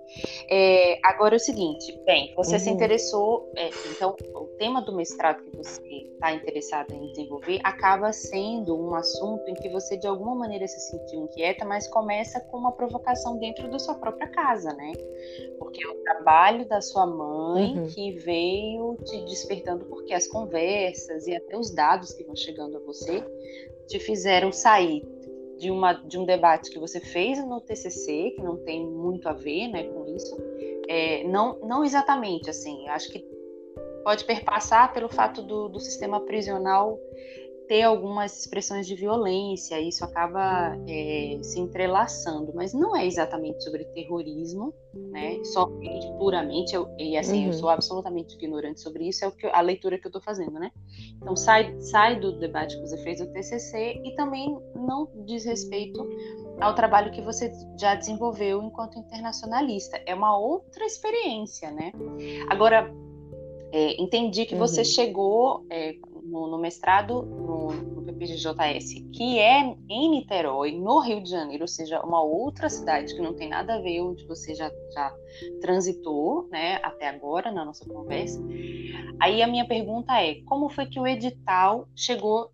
É, 0.51 0.99
agora 1.03 1.35
é 1.35 1.39
o 1.39 1.41
seguinte, 1.41 1.99
bem, 2.05 2.35
você 2.35 2.55
uhum. 2.55 2.59
se 2.59 2.71
interessou, 2.71 3.53
é, 3.57 3.71
então 3.91 4.15
o 4.35 4.47
tema 4.59 4.83
do 4.83 4.95
mestrado 4.95 5.43
que 5.43 5.57
você 5.57 5.83
está 5.83 6.33
interessado 6.33 6.93
em 6.93 7.09
desenvolver 7.09 7.61
acaba 7.63 8.13
sendo 8.13 8.77
um 8.77 8.95
assunto 8.95 9.49
em 9.49 9.55
que 9.55 9.69
você 9.69 9.97
de 9.97 10.07
alguma 10.07 10.35
maneira 10.35 10.67
se 10.67 10.81
sentiu 10.81 11.23
inquieta, 11.23 11.65
mas 11.65 11.87
começa 11.89 12.41
com 12.41 12.59
uma 12.59 12.73
provocação 12.73 13.39
dentro 13.39 13.71
da 13.71 13.79
sua 13.79 13.95
própria 13.95 14.29
casa, 14.29 14.73
né? 14.75 14.93
Porque 15.59 15.83
é 15.83 15.89
o 15.89 15.95
trabalho 16.03 16.67
da 16.69 16.81
sua 16.81 17.07
mãe 17.07 17.79
uhum. 17.79 17.87
que 17.87 18.13
veio 18.13 18.97
te 19.05 19.25
despertando, 19.25 19.85
porque 19.87 20.13
as 20.13 20.27
conversas 20.27 21.27
e 21.27 21.35
até 21.35 21.57
os 21.57 21.71
dados 21.71 22.13
que 22.13 22.25
vão 22.25 22.37
chegando 22.37 22.77
a 22.77 22.81
você 22.81 23.25
te 23.87 23.99
fizeram 24.01 24.53
sair 24.53 25.16
de, 25.59 25.71
uma, 25.71 25.93
de 25.93 26.19
um 26.19 26.25
debate 26.25 26.71
que 26.71 26.79
você 26.79 27.01
fez 27.01 27.45
no 27.45 27.61
TCC, 27.61 28.33
que 28.37 28.43
não 28.43 28.57
tem 28.59 28.87
muito 28.87 29.29
a 29.29 29.33
ver 29.33 29.69
né, 29.69 29.85
com 29.85 30.07
isso. 30.15 30.37
É, 30.89 31.25
não, 31.25 31.59
não 31.61 31.85
exatamente, 31.85 32.49
assim, 32.49 32.89
acho 32.89 33.11
que 33.11 33.25
pode 34.05 34.25
perpassar 34.25 34.93
pelo 34.93 35.09
fato 35.09 35.43
do, 35.43 35.69
do 35.69 35.81
sistema 35.81 36.21
prisional 36.21 36.99
ter 37.69 37.83
algumas 37.83 38.41
expressões 38.41 38.87
de 38.87 38.95
violência, 38.95 39.81
isso 39.81 40.05
acaba 40.05 40.77
é, 40.89 41.39
se 41.43 41.59
entrelaçando, 41.59 42.53
mas 42.55 42.73
não 42.73 42.97
é 42.97 43.07
exatamente 43.07 43.63
sobre 43.63 43.85
terrorismo, 43.87 44.73
né? 44.95 45.43
Só 45.45 45.69
puramente, 46.19 46.75
eu, 46.75 46.89
e 46.99 47.17
assim, 47.17 47.43
uhum. 47.43 47.47
eu 47.49 47.53
sou 47.53 47.69
absolutamente 47.69 48.35
ignorante 48.35 48.81
sobre 48.81 49.09
isso, 49.09 49.25
é 49.25 49.29
o 49.29 49.33
que 49.33 49.47
a 49.47 49.61
leitura 49.61 49.99
que 49.99 50.07
eu 50.07 50.11
estou 50.11 50.23
fazendo, 50.23 50.59
né? 50.59 50.71
Então 51.17 51.37
sai, 51.37 51.75
sai 51.81 52.21
do 52.21 52.39
debate 52.39 52.77
que 52.77 52.83
você 52.83 52.97
fez 52.99 53.19
do 53.19 53.27
TCC 53.33 54.01
e 54.05 54.15
também 54.15 54.57
não 54.75 55.09
diz 55.27 55.45
respeito 55.45 56.07
ao 56.61 56.75
trabalho 56.75 57.13
que 57.13 57.21
você 57.21 57.53
já 57.79 57.95
desenvolveu 57.95 58.63
enquanto 58.63 58.99
internacionalista. 58.99 60.01
É 60.07 60.15
uma 60.15 60.39
outra 60.39 60.85
experiência, 60.85 61.71
né? 61.71 61.93
Agora, 62.49 62.93
é, 63.73 64.01
entendi 64.01 64.47
que 64.47 64.55
uhum. 64.55 64.61
você 64.61 64.85
chegou 64.85 65.67
é, 65.71 65.97
no, 66.27 66.49
no 66.49 66.59
mestrado 66.59 67.29
no, 67.37 67.69
no 67.95 68.03
PPGJS, 68.03 69.07
que 69.13 69.39
é 69.39 69.61
em 69.89 70.11
Niterói, 70.11 70.73
no 70.73 71.01
Rio 71.01 71.23
de 71.23 71.31
Janeiro, 71.31 71.65
ou 71.65 71.69
seja, 71.69 72.01
uma 72.03 72.23
outra 72.23 72.69
cidade 72.69 73.15
que 73.15 73.23
não 73.23 73.35
tem 73.35 73.49
nada 73.49 73.77
a 73.77 73.81
ver 73.81 74.01
onde 74.03 74.27
você 74.27 74.55
já, 74.55 74.73
já 74.91 75.15
transitou, 75.61 76.49
né, 76.51 76.79
até 76.83 77.09
agora 77.09 77.53
na 77.53 77.65
nossa 77.65 77.87
conversa. 77.87 78.43
Aí 79.21 79.43
a 79.43 79.47
minha 79.47 79.67
pergunta 79.67 80.21
é: 80.23 80.37
como 80.45 80.69
foi 80.69 80.87
que 80.87 81.01
o 81.01 81.07
edital 81.07 81.89
chegou 81.97 82.51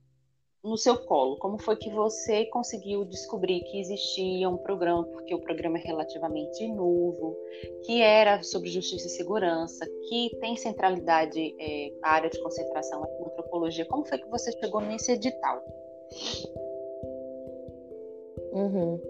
no 0.65 0.77
seu 0.77 0.97
colo? 0.97 1.37
Como 1.39 1.59
foi 1.59 1.77
que 1.77 1.91
você 1.91 2.47
conseguiu 2.47 3.05
descobrir 3.05 3.61
que 3.63 3.81
existia 3.81 4.49
um 4.49 4.57
programa, 4.57 5.05
porque 5.05 5.35
o 5.35 5.41
programa 5.41 5.79
é 5.79 5.81
relativamente 5.81 6.67
novo, 6.69 7.37
que 7.85 8.01
era 8.01 8.43
sobre 8.43 8.71
justiça 8.71 9.07
e 9.07 9.11
segurança, 9.11 9.85
que 10.09 10.31
tem 10.41 10.57
centralidade 10.57 11.55
é, 11.59 11.93
a 12.03 12.13
área 12.13 12.31
de 12.31 12.41
concentração 12.41 13.05
em 13.05 13.25
antropologia? 13.25 13.85
Como 13.87 14.05
foi 14.05 14.19
que 14.19 14.29
você 14.29 14.53
chegou 14.53 14.81
nesse 14.81 15.13
edital? 15.13 15.63
Uhum. 18.53 19.01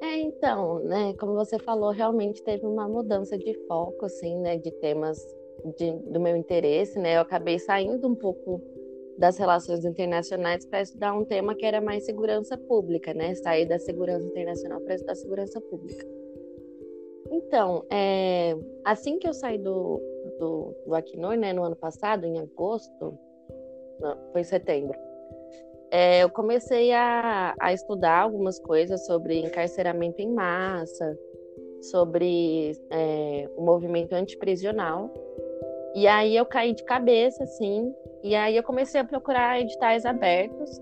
É, 0.00 0.16
então, 0.20 0.78
né, 0.80 1.14
como 1.18 1.34
você 1.34 1.58
falou, 1.58 1.90
realmente 1.90 2.42
teve 2.42 2.64
uma 2.66 2.88
mudança 2.88 3.36
de 3.36 3.54
foco, 3.66 4.04
assim, 4.04 4.38
né, 4.38 4.56
de 4.56 4.70
temas 4.72 5.18
de, 5.76 5.92
do 5.92 6.20
meu 6.20 6.36
interesse, 6.36 6.98
né, 6.98 7.16
eu 7.16 7.22
acabei 7.22 7.58
saindo 7.58 8.06
um 8.06 8.14
pouco 8.14 8.62
das 9.18 9.36
relações 9.36 9.84
internacionais 9.84 10.64
para 10.64 10.80
estudar 10.80 11.12
um 11.12 11.24
tema 11.24 11.54
que 11.54 11.66
era 11.66 11.80
mais 11.80 12.04
segurança 12.04 12.56
pública, 12.56 13.12
né? 13.12 13.34
Sair 13.34 13.66
da 13.66 13.78
segurança 13.78 14.24
internacional 14.24 14.80
para 14.80 14.94
estudar 14.94 15.16
segurança 15.16 15.60
pública. 15.60 16.06
Então, 17.30 17.84
é, 17.90 18.56
assim 18.84 19.18
que 19.18 19.28
eu 19.28 19.34
saí 19.34 19.58
do, 19.58 20.00
do, 20.38 20.74
do 20.86 21.36
né, 21.36 21.52
no 21.52 21.64
ano 21.64 21.76
passado, 21.76 22.24
em 22.24 22.38
agosto, 22.38 23.18
não, 24.00 24.16
foi 24.32 24.40
em 24.40 24.44
setembro, 24.44 24.98
é, 25.90 26.22
eu 26.22 26.30
comecei 26.30 26.92
a, 26.92 27.54
a 27.58 27.72
estudar 27.72 28.20
algumas 28.20 28.58
coisas 28.58 29.06
sobre 29.06 29.40
encarceramento 29.40 30.20
em 30.20 30.32
massa, 30.32 31.18
sobre 31.80 32.72
é, 32.90 33.48
o 33.56 33.62
movimento 33.62 34.12
antiprisional. 34.12 35.10
E 35.98 36.06
aí 36.06 36.36
eu 36.36 36.46
caí 36.46 36.72
de 36.72 36.84
cabeça, 36.84 37.42
assim, 37.42 37.92
e 38.22 38.32
aí 38.32 38.56
eu 38.56 38.62
comecei 38.62 39.00
a 39.00 39.04
procurar 39.04 39.60
editais 39.60 40.06
abertos 40.06 40.80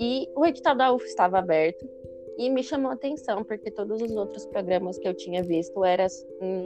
e 0.00 0.28
o 0.34 0.44
edital 0.44 0.74
da 0.74 0.92
UF 0.92 1.04
estava 1.04 1.38
aberto 1.38 1.88
e 2.36 2.50
me 2.50 2.64
chamou 2.64 2.90
a 2.90 2.94
atenção 2.94 3.44
porque 3.44 3.70
todos 3.70 4.02
os 4.02 4.10
outros 4.16 4.44
programas 4.46 4.98
que 4.98 5.06
eu 5.06 5.14
tinha 5.14 5.44
visto 5.44 5.84
eram 5.84 6.08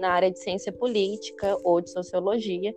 na 0.01 0.09
área 0.09 0.31
de 0.31 0.39
ciência 0.39 0.73
política 0.73 1.55
ou 1.63 1.83
de 1.83 1.91
sociologia 1.91 2.75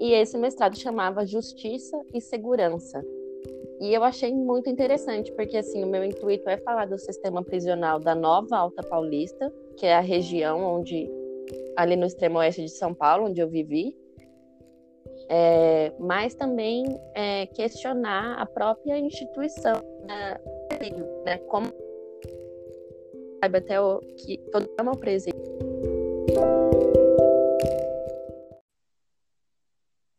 e 0.00 0.14
esse 0.14 0.38
mestrado 0.38 0.78
chamava 0.78 1.26
Justiça 1.26 2.00
e 2.14 2.20
Segurança. 2.22 3.04
E 3.78 3.92
eu 3.92 4.02
achei 4.02 4.32
muito 4.32 4.70
interessante, 4.70 5.30
porque 5.32 5.58
assim, 5.58 5.84
o 5.84 5.86
meu 5.86 6.02
intuito 6.02 6.48
é 6.48 6.56
falar 6.56 6.86
do 6.86 6.96
sistema 6.96 7.44
prisional 7.44 7.98
da 7.98 8.14
Nova 8.14 8.56
Alta 8.56 8.82
Paulista, 8.82 9.52
que 9.76 9.84
é 9.84 9.94
a 9.94 10.00
região 10.00 10.64
onde 10.64 11.10
ali 11.76 11.94
no 11.94 12.06
extremo 12.06 12.38
oeste 12.38 12.62
de 12.62 12.70
São 12.70 12.94
Paulo, 12.94 13.26
onde 13.26 13.38
eu 13.38 13.48
vivi, 13.50 13.94
é, 15.28 15.92
mas 15.98 16.34
também 16.34 16.84
é, 17.14 17.46
questionar 17.46 18.38
a 18.38 18.46
própria 18.46 18.98
instituição, 18.98 19.74
né, 20.04 20.38
né 21.24 21.38
como 21.48 21.66
até 23.42 23.80
o, 23.80 24.00
que 24.16 24.38
todo 24.50 24.68
é 24.78 24.82
uma 24.82 24.96
presídio. 24.96 25.56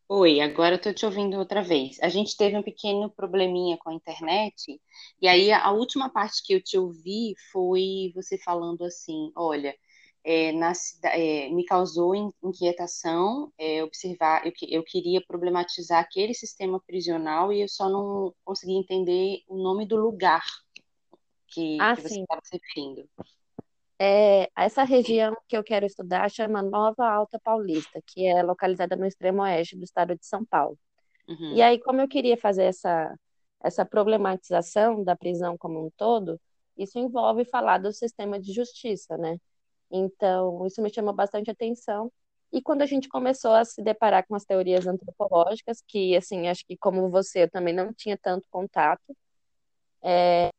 Oi, 0.10 0.40
agora 0.40 0.76
eu 0.76 0.82
tô 0.82 0.94
te 0.94 1.06
ouvindo 1.06 1.38
outra 1.38 1.62
vez. 1.62 1.98
A 2.02 2.10
gente 2.10 2.36
teve 2.38 2.58
um 2.58 2.64
pequeno 2.64 3.10
probleminha 3.10 3.78
com 3.78 3.90
a 3.90 3.94
internet, 3.94 4.82
e 5.22 5.28
aí 5.28 5.52
a 5.52 5.70
última 5.72 6.10
parte 6.10 6.42
que 6.44 6.54
eu 6.54 6.64
te 6.64 6.78
ouvi 6.78 7.36
foi 7.52 8.12
você 8.16 8.38
falando 8.38 8.84
assim: 8.84 9.32
olha, 9.36 9.76
é, 10.30 10.52
na, 10.52 10.74
é, 11.06 11.50
me 11.52 11.64
causou 11.64 12.14
inquietação 12.44 13.50
é, 13.58 13.82
observar, 13.82 14.46
eu, 14.46 14.52
eu 14.68 14.84
queria 14.84 15.24
problematizar 15.26 16.02
aquele 16.02 16.34
sistema 16.34 16.82
prisional 16.86 17.54
e 17.54 17.62
eu 17.62 17.70
só 17.70 17.88
não 17.88 18.36
consegui 18.44 18.74
entender 18.74 19.40
o 19.48 19.56
nome 19.56 19.88
do 19.88 19.96
lugar 19.96 20.44
que, 21.48 21.78
ah, 21.80 21.96
que 21.96 22.02
você 22.02 22.20
estava 22.20 22.42
se 22.44 22.58
referindo. 22.58 23.10
É, 23.98 24.52
essa 24.54 24.84
região 24.84 25.34
que 25.48 25.56
eu 25.56 25.64
quero 25.64 25.86
estudar 25.86 26.30
chama 26.30 26.62
Nova 26.62 27.10
Alta 27.10 27.40
Paulista, 27.40 28.02
que 28.06 28.28
é 28.28 28.44
localizada 28.44 28.98
no 28.98 29.06
extremo 29.06 29.44
oeste 29.44 29.78
do 29.78 29.86
estado 29.86 30.14
de 30.14 30.26
São 30.26 30.44
Paulo. 30.44 30.78
Uhum. 31.26 31.54
E 31.54 31.62
aí, 31.62 31.80
como 31.80 32.02
eu 32.02 32.08
queria 32.08 32.36
fazer 32.36 32.66
essa, 32.66 33.18
essa 33.64 33.86
problematização 33.86 35.06
da 35.06 35.16
prisão 35.16 35.58
como 35.58 35.86
um 35.86 35.90
todo, 35.96 36.38
isso 36.78 37.00
envolve 37.00 37.46
falar 37.46 37.78
do 37.78 37.94
sistema 37.94 38.38
de 38.38 38.52
justiça, 38.52 39.18
né? 39.18 39.40
Então, 39.92 40.66
isso 40.66 40.82
me 40.82 40.94
chamou 40.94 41.14
bastante 41.14 41.50
atenção. 41.50 42.12
E 42.52 42.62
quando 42.62 42.82
a 42.82 42.86
gente 42.86 43.10
começou 43.10 43.52
a 43.52 43.66
se 43.66 43.82
deparar 43.84 44.26
com 44.28 44.36
as 44.36 44.46
teorias 44.46 44.88
antropológicas, 44.88 45.84
que, 45.88 46.16
assim, 46.16 46.48
acho 46.48 46.66
que 46.66 46.78
como 46.78 47.10
você, 47.10 47.44
eu 47.44 47.50
também 47.50 47.74
não 47.74 47.94
tinha 47.94 48.18
tanto 48.18 48.48
contato, 48.50 49.16
é 50.04 50.50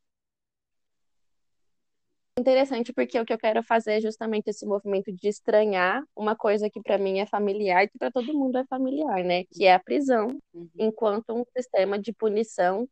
interessante 2.38 2.92
porque 2.92 3.18
o 3.18 3.24
que 3.24 3.32
eu 3.32 3.38
quero 3.38 3.62
fazer 3.62 3.94
é 3.94 4.00
justamente 4.00 4.48
esse 4.48 4.64
movimento 4.64 5.12
de 5.12 5.28
estranhar 5.28 6.02
uma 6.14 6.36
coisa 6.36 6.70
que 6.70 6.80
para 6.80 6.96
mim 6.96 7.18
é 7.18 7.26
familiar 7.26 7.84
e 7.84 7.88
que 7.88 7.98
para 7.98 8.12
todo 8.12 8.32
mundo 8.32 8.58
é 8.58 8.64
familiar, 8.66 9.24
né? 9.24 9.44
Que 9.44 9.64
é 9.66 9.74
a 9.74 9.78
prisão, 9.78 10.38
uhum. 10.54 10.68
enquanto 10.78 11.34
um 11.34 11.44
sistema 11.56 11.98
de 11.98 12.12
punição 12.12 12.88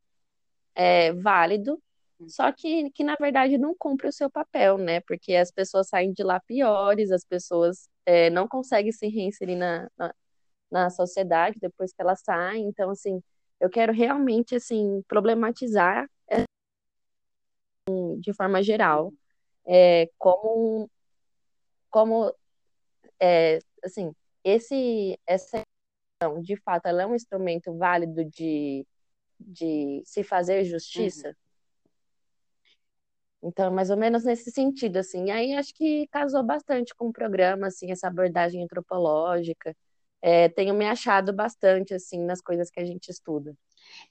é, 0.74 1.12
válido 1.12 1.80
só 2.28 2.50
que, 2.52 2.90
que, 2.90 3.04
na 3.04 3.14
verdade, 3.16 3.58
não 3.58 3.75
cumpre 3.76 4.08
o 4.08 4.12
seu 4.12 4.30
papel, 4.30 4.78
né? 4.78 5.00
Porque 5.00 5.35
as 5.35 5.50
pessoas 5.50 5.88
saem 5.88 6.12
de 6.12 6.23
lá 6.23 6.40
piores, 6.40 7.11
as 7.11 7.25
pessoas 7.25 7.88
é, 8.06 8.30
não 8.30 8.49
conseguem 8.49 8.92
se 8.92 9.06
reinserir 9.08 9.56
na, 9.56 9.90
na, 9.99 10.14
na, 10.70 10.90
sociedade 10.90 11.58
depois 11.61 11.92
que 11.92 12.00
elas 12.00 12.20
saem. 12.23 12.66
Então, 12.66 12.90
assim, 12.90 13.23
eu 13.61 13.68
quero 13.68 13.92
realmente, 13.92 14.54
assim, 14.54 15.02
problematizar 15.08 16.08
de 18.18 18.32
forma 18.32 18.62
geral 18.62 19.12
é, 19.64 20.08
como, 20.18 20.90
como 21.90 22.35
é, 23.20 23.58
assim, 23.85 24.12
esse, 24.42 25.18
essa 25.26 25.62
de 26.42 26.56
fato, 26.56 26.87
ela 26.87 27.02
é 27.02 27.06
um 27.06 27.14
instrumento 27.14 27.76
válido 27.76 28.25
de, 28.25 28.87
de 29.38 30.02
se 30.04 30.23
fazer 30.23 30.64
justiça? 30.64 31.28
Uhum. 31.28 31.35
Então, 33.42 33.70
mais 33.70 33.90
ou 33.90 33.96
menos 33.96 34.24
nesse 34.24 34.50
sentido, 34.50 34.96
assim. 34.98 35.26
E 35.26 35.30
aí 35.30 35.54
acho 35.54 35.74
que 35.74 36.06
casou 36.08 36.42
bastante 36.42 36.94
com 36.94 37.08
o 37.08 37.12
programa, 37.12 37.68
assim, 37.68 37.90
essa 37.90 38.08
abordagem 38.08 38.62
antropológica. 38.62 39.76
É, 40.22 40.48
tenho 40.48 40.74
me 40.74 40.86
achado 40.86 41.32
bastante, 41.32 41.94
assim, 41.94 42.24
nas 42.24 42.40
coisas 42.40 42.70
que 42.70 42.80
a 42.80 42.84
gente 42.84 43.08
estuda. 43.10 43.54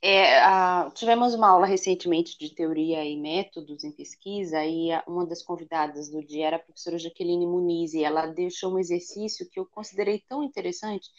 É, 0.01 0.39
a, 0.39 0.89
tivemos 0.93 1.33
uma 1.33 1.49
aula 1.49 1.65
recentemente 1.65 2.37
de 2.37 2.53
teoria 2.53 3.03
e 3.03 3.17
métodos 3.17 3.83
em 3.83 3.91
pesquisa, 3.91 4.63
e 4.63 4.89
uma 5.07 5.25
das 5.25 5.41
convidadas 5.41 6.09
do 6.09 6.23
dia 6.23 6.47
era 6.47 6.55
a 6.57 6.59
professora 6.59 6.97
Jaqueline 6.97 7.45
Muniz, 7.45 7.93
e 7.93 8.03
ela 8.03 8.27
deixou 8.27 8.73
um 8.73 8.79
exercício 8.79 9.49
que 9.49 9.59
eu 9.59 9.65
considerei 9.65 10.23
tão 10.27 10.43
interessante, 10.43 11.09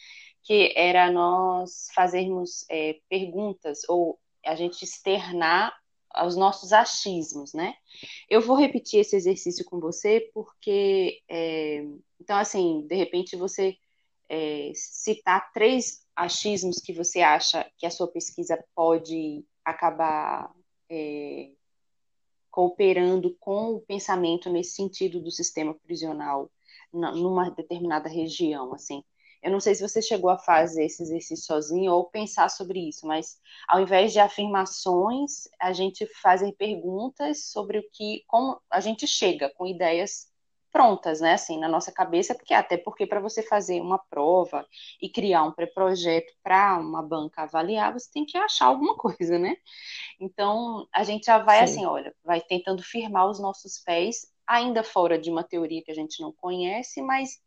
que 0.43 0.73
era 0.75 1.11
nós 1.11 1.87
fazermos 1.93 2.65
é, 2.69 2.99
perguntas, 3.09 3.81
ou 3.87 4.17
a 4.45 4.55
gente 4.55 4.83
externar 4.83 5.73
os 6.25 6.35
nossos 6.35 6.73
achismos, 6.73 7.53
né? 7.53 7.75
Eu 8.29 8.41
vou 8.41 8.55
repetir 8.55 8.99
esse 9.01 9.15
exercício 9.15 9.65
com 9.65 9.79
você, 9.79 10.29
porque, 10.33 11.21
é, 11.29 11.83
então, 12.19 12.37
assim, 12.37 12.85
de 12.87 12.95
repente 12.95 13.35
você 13.35 13.77
é, 14.29 14.71
citar 14.75 15.51
três 15.53 16.05
achismos 16.15 16.79
que 16.79 16.93
você 16.93 17.21
acha 17.21 17.69
que 17.77 17.85
a 17.85 17.91
sua 17.91 18.07
pesquisa 18.07 18.63
pode 18.75 19.45
acabar 19.63 20.51
é, 20.89 21.51
cooperando 22.49 23.35
com 23.39 23.75
o 23.75 23.81
pensamento 23.81 24.49
nesse 24.49 24.71
sentido 24.71 25.19
do 25.19 25.29
sistema 25.29 25.75
prisional 25.85 26.49
numa 26.91 27.49
determinada 27.51 28.09
região, 28.09 28.73
assim. 28.73 29.03
Eu 29.41 29.51
não 29.51 29.59
sei 29.59 29.75
se 29.75 29.87
você 29.87 30.01
chegou 30.01 30.29
a 30.29 30.37
fazer 30.37 30.85
esse 30.85 31.03
exercício 31.03 31.45
sozinho 31.45 31.91
ou 31.91 32.05
pensar 32.05 32.49
sobre 32.49 32.87
isso, 32.87 33.05
mas 33.07 33.37
ao 33.67 33.81
invés 33.81 34.11
de 34.11 34.19
afirmações, 34.19 35.47
a 35.59 35.73
gente 35.73 36.05
fazer 36.21 36.53
perguntas 36.53 37.45
sobre 37.45 37.79
o 37.79 37.83
que, 37.91 38.23
como 38.27 38.59
a 38.69 38.79
gente 38.79 39.07
chega 39.07 39.49
com 39.55 39.65
ideias 39.65 40.27
prontas, 40.71 41.21
né, 41.21 41.33
assim, 41.33 41.57
na 41.59 41.67
nossa 41.67 41.91
cabeça, 41.91 42.35
porque 42.35 42.53
até 42.53 42.77
porque 42.77 43.07
para 43.07 43.19
você 43.19 43.41
fazer 43.41 43.81
uma 43.81 43.97
prova 43.97 44.63
e 45.01 45.09
criar 45.09 45.43
um 45.43 45.51
pré-projeto 45.51 46.31
para 46.43 46.77
uma 46.77 47.01
banca 47.01 47.43
avaliar, 47.43 47.93
você 47.93 48.11
tem 48.11 48.25
que 48.25 48.37
achar 48.37 48.65
alguma 48.65 48.95
coisa, 48.97 49.39
né? 49.39 49.55
Então, 50.19 50.87
a 50.93 51.03
gente 51.03 51.25
já 51.25 51.39
vai 51.39 51.59
Sim. 51.59 51.63
assim, 51.63 51.85
olha, 51.85 52.13
vai 52.23 52.41
tentando 52.41 52.83
firmar 52.83 53.27
os 53.27 53.39
nossos 53.39 53.79
pés, 53.79 54.27
ainda 54.45 54.83
fora 54.83 55.17
de 55.17 55.31
uma 55.31 55.43
teoria 55.43 55.83
que 55.83 55.91
a 55.91 55.95
gente 55.95 56.21
não 56.21 56.31
conhece, 56.31 57.01
mas 57.01 57.39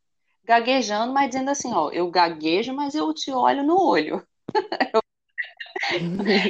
gaguejando, 0.50 1.12
mas 1.12 1.30
dizendo 1.30 1.48
assim, 1.48 1.72
ó, 1.72 1.90
eu 1.90 2.10
gaguejo, 2.10 2.74
mas 2.74 2.96
eu 2.96 3.14
te 3.14 3.30
olho 3.30 3.62
no 3.62 3.80
olho. 3.80 4.26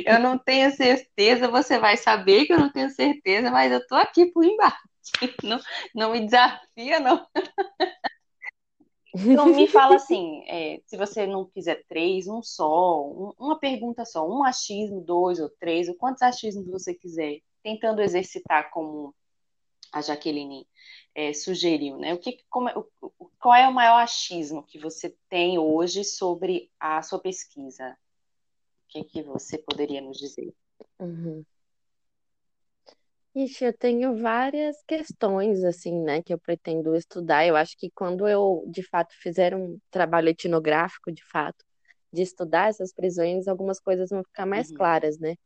eu 0.07 0.19
não 0.19 0.38
tenho 0.38 0.75
certeza, 0.75 1.49
você 1.49 1.78
vai 1.78 1.99
saber 1.99 2.47
que 2.47 2.54
eu 2.54 2.59
não 2.59 2.73
tenho 2.73 2.88
certeza, 2.88 3.50
mas 3.50 3.71
eu 3.71 3.87
tô 3.87 3.95
aqui 3.95 4.25
por 4.33 4.42
embaixo. 4.42 4.78
Não, 5.42 5.59
não 5.95 6.12
me 6.12 6.21
desafia, 6.21 7.00
não. 7.00 7.26
Então 9.14 9.47
me 9.47 9.66
fala 9.66 9.97
assim, 9.97 10.45
é, 10.47 10.80
se 10.87 10.97
você 10.97 11.26
não 11.26 11.47
quiser 11.47 11.85
três, 11.88 12.28
um 12.28 12.42
só, 12.42 13.02
um, 13.02 13.33
uma 13.38 13.59
pergunta 13.59 14.04
só, 14.04 14.28
um 14.28 14.45
achismo, 14.45 15.00
dois 15.00 15.40
ou 15.40 15.49
três, 15.59 15.88
ou 15.88 15.97
quantos 15.97 16.23
achismos 16.23 16.69
você 16.69 16.95
quiser, 16.95 17.40
tentando 17.62 18.02
exercitar 18.02 18.71
como 18.71 19.12
a 19.90 20.00
Jaqueline 20.00 20.69
é, 21.20 21.34
sugeriu, 21.34 21.98
né? 21.98 22.14
O 22.14 22.18
que, 22.18 22.38
como, 22.48 22.68
é, 22.68 22.74
qual 23.38 23.54
é 23.54 23.68
o 23.68 23.74
maior 23.74 24.02
achismo 24.02 24.62
que 24.62 24.78
você 24.78 25.14
tem 25.28 25.58
hoje 25.58 26.02
sobre 26.02 26.70
a 26.80 27.02
sua 27.02 27.20
pesquisa? 27.20 27.90
O 27.90 28.88
que, 28.88 29.04
que 29.04 29.22
você 29.22 29.58
poderia 29.58 30.00
nos 30.00 30.16
dizer? 30.16 30.54
Uhum. 30.98 31.44
Ixi, 33.34 33.64
eu 33.64 33.76
tenho 33.76 34.16
várias 34.16 34.82
questões, 34.84 35.62
assim, 35.62 36.02
né, 36.02 36.22
que 36.22 36.32
eu 36.32 36.38
pretendo 36.38 36.96
estudar. 36.96 37.46
Eu 37.46 37.54
acho 37.54 37.76
que 37.76 37.90
quando 37.90 38.26
eu, 38.26 38.64
de 38.66 38.82
fato, 38.82 39.14
fizer 39.20 39.54
um 39.54 39.78
trabalho 39.90 40.30
etnográfico, 40.30 41.12
de 41.12 41.22
fato, 41.24 41.64
de 42.12 42.22
estudar 42.22 42.70
essas 42.70 42.92
prisões, 42.92 43.46
algumas 43.46 43.78
coisas 43.78 44.10
vão 44.10 44.24
ficar 44.24 44.46
mais 44.46 44.70
uhum. 44.70 44.76
claras, 44.76 45.18
né? 45.18 45.36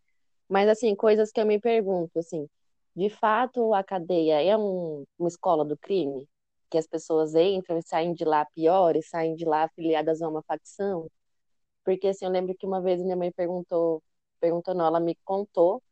Mas, 0.49 0.69
assim, 0.69 0.95
coisas 0.95 1.31
que 1.33 1.40
eu 1.40 1.47
me 1.47 1.59
pergunto, 1.59 2.19
assim, 2.19 2.49
de 2.97 3.11
fato, 3.11 3.75
a 3.75 3.83
cadeia 3.83 4.43
é 4.43 4.57
um, 4.57 5.05
uma 5.19 5.29
escola 5.29 5.65
do 5.65 5.77
crime? 5.77 6.27
Que 6.71 6.79
as 6.79 6.87
pessoas 6.87 7.35
entram 7.35 7.79
e 7.79 7.83
saem 7.83 8.14
de 8.14 8.25
lá 8.25 8.45
piores, 8.55 9.09
saem 9.09 9.35
de 9.35 9.45
lá 9.45 9.64
afiliadas 9.64 10.23
a 10.23 10.29
uma 10.29 10.42
facção? 10.42 11.11
Porque, 11.85 12.09
assim, 12.09 12.25
eu 12.25 12.31
lembro 12.31 12.55
que 12.57 12.66
uma 12.66 12.81
vez 12.81 13.03
minha 13.03 13.16
mãe 13.16 13.33
perguntou, 13.33 14.03
perguntou 14.40 14.75
não, 14.75 14.87
ela 14.87 15.01
me 15.01 15.16
contou 15.25 15.83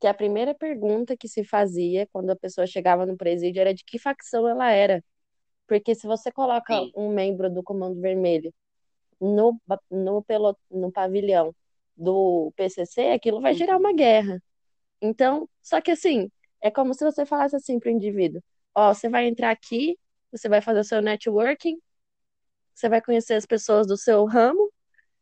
que 0.00 0.06
a 0.06 0.14
primeira 0.14 0.54
pergunta 0.54 1.16
que 1.16 1.28
se 1.28 1.44
fazia 1.44 2.08
quando 2.12 2.30
a 2.30 2.36
pessoa 2.36 2.66
chegava 2.66 3.04
no 3.04 3.16
presídio 3.16 3.60
era 3.60 3.74
de 3.74 3.84
que 3.84 3.98
facção 3.98 4.48
ela 4.48 4.70
era. 4.70 5.04
Porque 5.66 5.94
se 5.94 6.06
você 6.06 6.32
coloca 6.32 6.74
Sim. 6.74 6.92
um 6.96 7.10
membro 7.10 7.50
do 7.50 7.62
Comando 7.62 8.00
Vermelho 8.00 8.52
no, 9.20 9.60
no, 9.90 10.22
pelot, 10.24 10.58
no 10.70 10.90
pavilhão 10.90 11.54
do 11.96 12.52
PCC, 12.56 13.12
aquilo 13.12 13.40
vai 13.40 13.54
gerar 13.54 13.76
uma 13.76 13.92
guerra. 13.92 14.42
Então, 15.02 15.48
só 15.62 15.80
que 15.80 15.90
assim, 15.90 16.30
é 16.60 16.70
como 16.70 16.94
se 16.94 17.04
você 17.04 17.24
falasse 17.26 17.56
assim 17.56 17.78
para 17.78 17.88
o 17.88 17.92
indivíduo: 17.92 18.42
Ó, 18.74 18.92
você 18.92 19.08
vai 19.08 19.26
entrar 19.26 19.50
aqui, 19.50 19.98
você 20.30 20.48
vai 20.48 20.60
fazer 20.60 20.80
o 20.80 20.84
seu 20.84 21.02
networking, 21.02 21.78
você 22.74 22.88
vai 22.88 23.00
conhecer 23.02 23.34
as 23.34 23.46
pessoas 23.46 23.86
do 23.86 23.96
seu 23.96 24.24
ramo, 24.24 24.72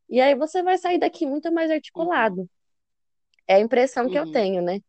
e 0.08 0.20
aí 0.20 0.34
você 0.34 0.62
vai 0.62 0.78
sair 0.78 0.98
daqui 0.98 1.26
muito 1.26 1.52
mais 1.52 1.70
articulado. 1.70 2.48
É 3.46 3.54
a 3.56 3.60
impressão 3.60 4.04
uhum. 4.04 4.10
que 4.10 4.18
eu 4.18 4.24
uhum. 4.24 4.32
tenho, 4.32 4.62
né? 4.62 4.80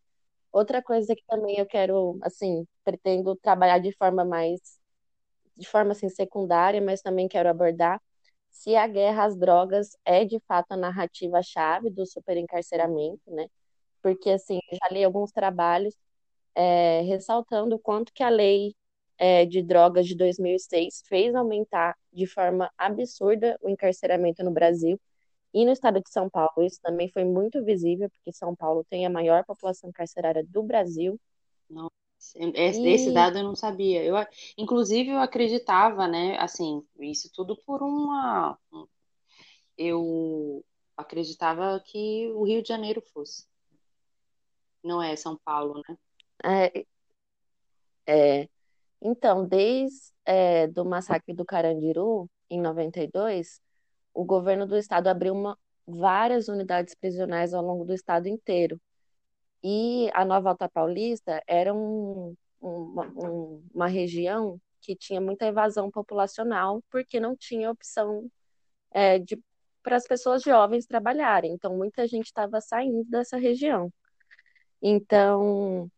Outra 0.51 0.81
coisa 0.81 1.15
que 1.15 1.23
também 1.27 1.57
eu 1.57 1.65
quero, 1.65 2.17
assim, 2.21 2.65
pretendo 2.83 3.35
trabalhar 3.35 3.79
de 3.79 3.91
forma 3.95 4.25
mais, 4.25 4.59
de 5.55 5.67
forma 5.67 5.91
assim, 5.91 6.09
secundária, 6.09 6.81
mas 6.81 7.01
também 7.01 7.27
quero 7.27 7.49
abordar 7.49 8.01
se 8.49 8.75
a 8.75 8.87
guerra 8.87 9.25
às 9.25 9.37
drogas 9.37 9.95
é 10.03 10.25
de 10.25 10.39
fato 10.47 10.71
a 10.71 10.77
narrativa-chave 10.77 11.89
do 11.89 12.05
superencarceramento, 12.05 13.21
né? 13.27 13.47
Porque, 14.01 14.31
assim, 14.31 14.59
já 14.71 14.89
li 14.91 15.03
alguns 15.03 15.31
trabalhos 15.31 15.95
é, 16.59 17.01
ressaltando 17.03 17.75
o 17.75 17.79
quanto 17.79 18.11
que 18.11 18.21
a 18.21 18.27
lei 18.27 18.75
é, 19.17 19.45
de 19.45 19.63
drogas 19.63 20.05
de 20.05 20.13
2006 20.13 21.03
fez 21.07 21.33
aumentar 21.33 21.95
de 22.11 22.27
forma 22.27 22.69
absurda 22.77 23.57
o 23.61 23.69
encarceramento 23.69 24.43
no 24.43 24.51
Brasil 24.51 24.99
e 25.53 25.65
no 25.65 25.71
estado 25.71 26.01
de 26.01 26.09
São 26.11 26.29
Paulo, 26.29 26.51
isso 26.59 26.79
também 26.81 27.09
foi 27.09 27.23
muito 27.23 27.63
visível, 27.63 28.09
porque 28.09 28.33
São 28.33 28.53
Paulo 28.53 28.85
tem 28.89 29.05
a 29.05 29.09
maior 29.09 29.45
população 29.45 29.89
carcerária 29.89 30.45
do 30.45 30.61
Brasil. 30.61 31.17
Nossa, 31.69 31.91
esse, 32.53 32.81
e... 32.81 32.89
esse 32.89 33.11
dado 33.13 33.37
eu 33.37 33.43
não 33.45 33.55
sabia. 33.55 34.03
Eu, 34.03 34.15
inclusive, 34.57 35.11
eu 35.11 35.19
acreditava, 35.19 36.07
né? 36.07 36.37
Assim, 36.37 36.85
isso 36.99 37.31
tudo 37.33 37.55
por 37.55 37.81
uma. 37.81 38.59
Eu 39.77 40.63
acreditava 40.95 41.81
que 41.83 42.29
o 42.35 42.43
Rio 42.43 42.61
de 42.61 42.67
Janeiro 42.67 43.01
fosse. 43.01 43.47
Não 44.83 45.01
é 45.01 45.15
São 45.15 45.37
Paulo, 45.37 45.81
né? 45.87 45.97
É, 46.43 46.85
é, 48.07 48.49
então, 49.01 49.47
desde 49.47 50.11
é, 50.25 50.67
do 50.67 50.85
massacre 50.85 51.33
do 51.33 51.45
Carandiru, 51.45 52.29
em 52.49 52.61
92, 52.61 53.61
o 54.13 54.25
governo 54.25 54.67
do 54.67 54.77
estado 54.77 55.07
abriu 55.07 55.33
uma, 55.33 55.57
várias 55.87 56.47
unidades 56.47 56.95
prisionais 56.95 57.53
ao 57.53 57.63
longo 57.63 57.85
do 57.85 57.93
estado 57.93 58.27
inteiro. 58.27 58.79
E 59.63 60.09
a 60.13 60.25
Nova 60.25 60.49
Alta 60.51 60.69
Paulista 60.69 61.43
era 61.47 61.73
um, 61.73 62.35
uma, 62.61 63.07
um, 63.07 63.63
uma 63.73 63.87
região 63.87 64.59
que 64.81 64.95
tinha 64.95 65.21
muita 65.21 65.45
evasão 65.47 65.91
populacional, 65.91 66.83
porque 66.91 67.19
não 67.19 67.35
tinha 67.35 67.71
opção 67.71 68.29
é, 68.91 69.19
de 69.19 69.39
para 69.83 69.95
as 69.97 70.07
pessoas 70.07 70.43
jovens 70.43 70.85
trabalharem. 70.85 71.53
Então, 71.53 71.75
muita 71.77 72.07
gente 72.07 72.25
estava 72.27 72.61
saindo 72.61 73.03
dessa 73.05 73.37
região. 73.37 73.91
Então, 74.81 75.89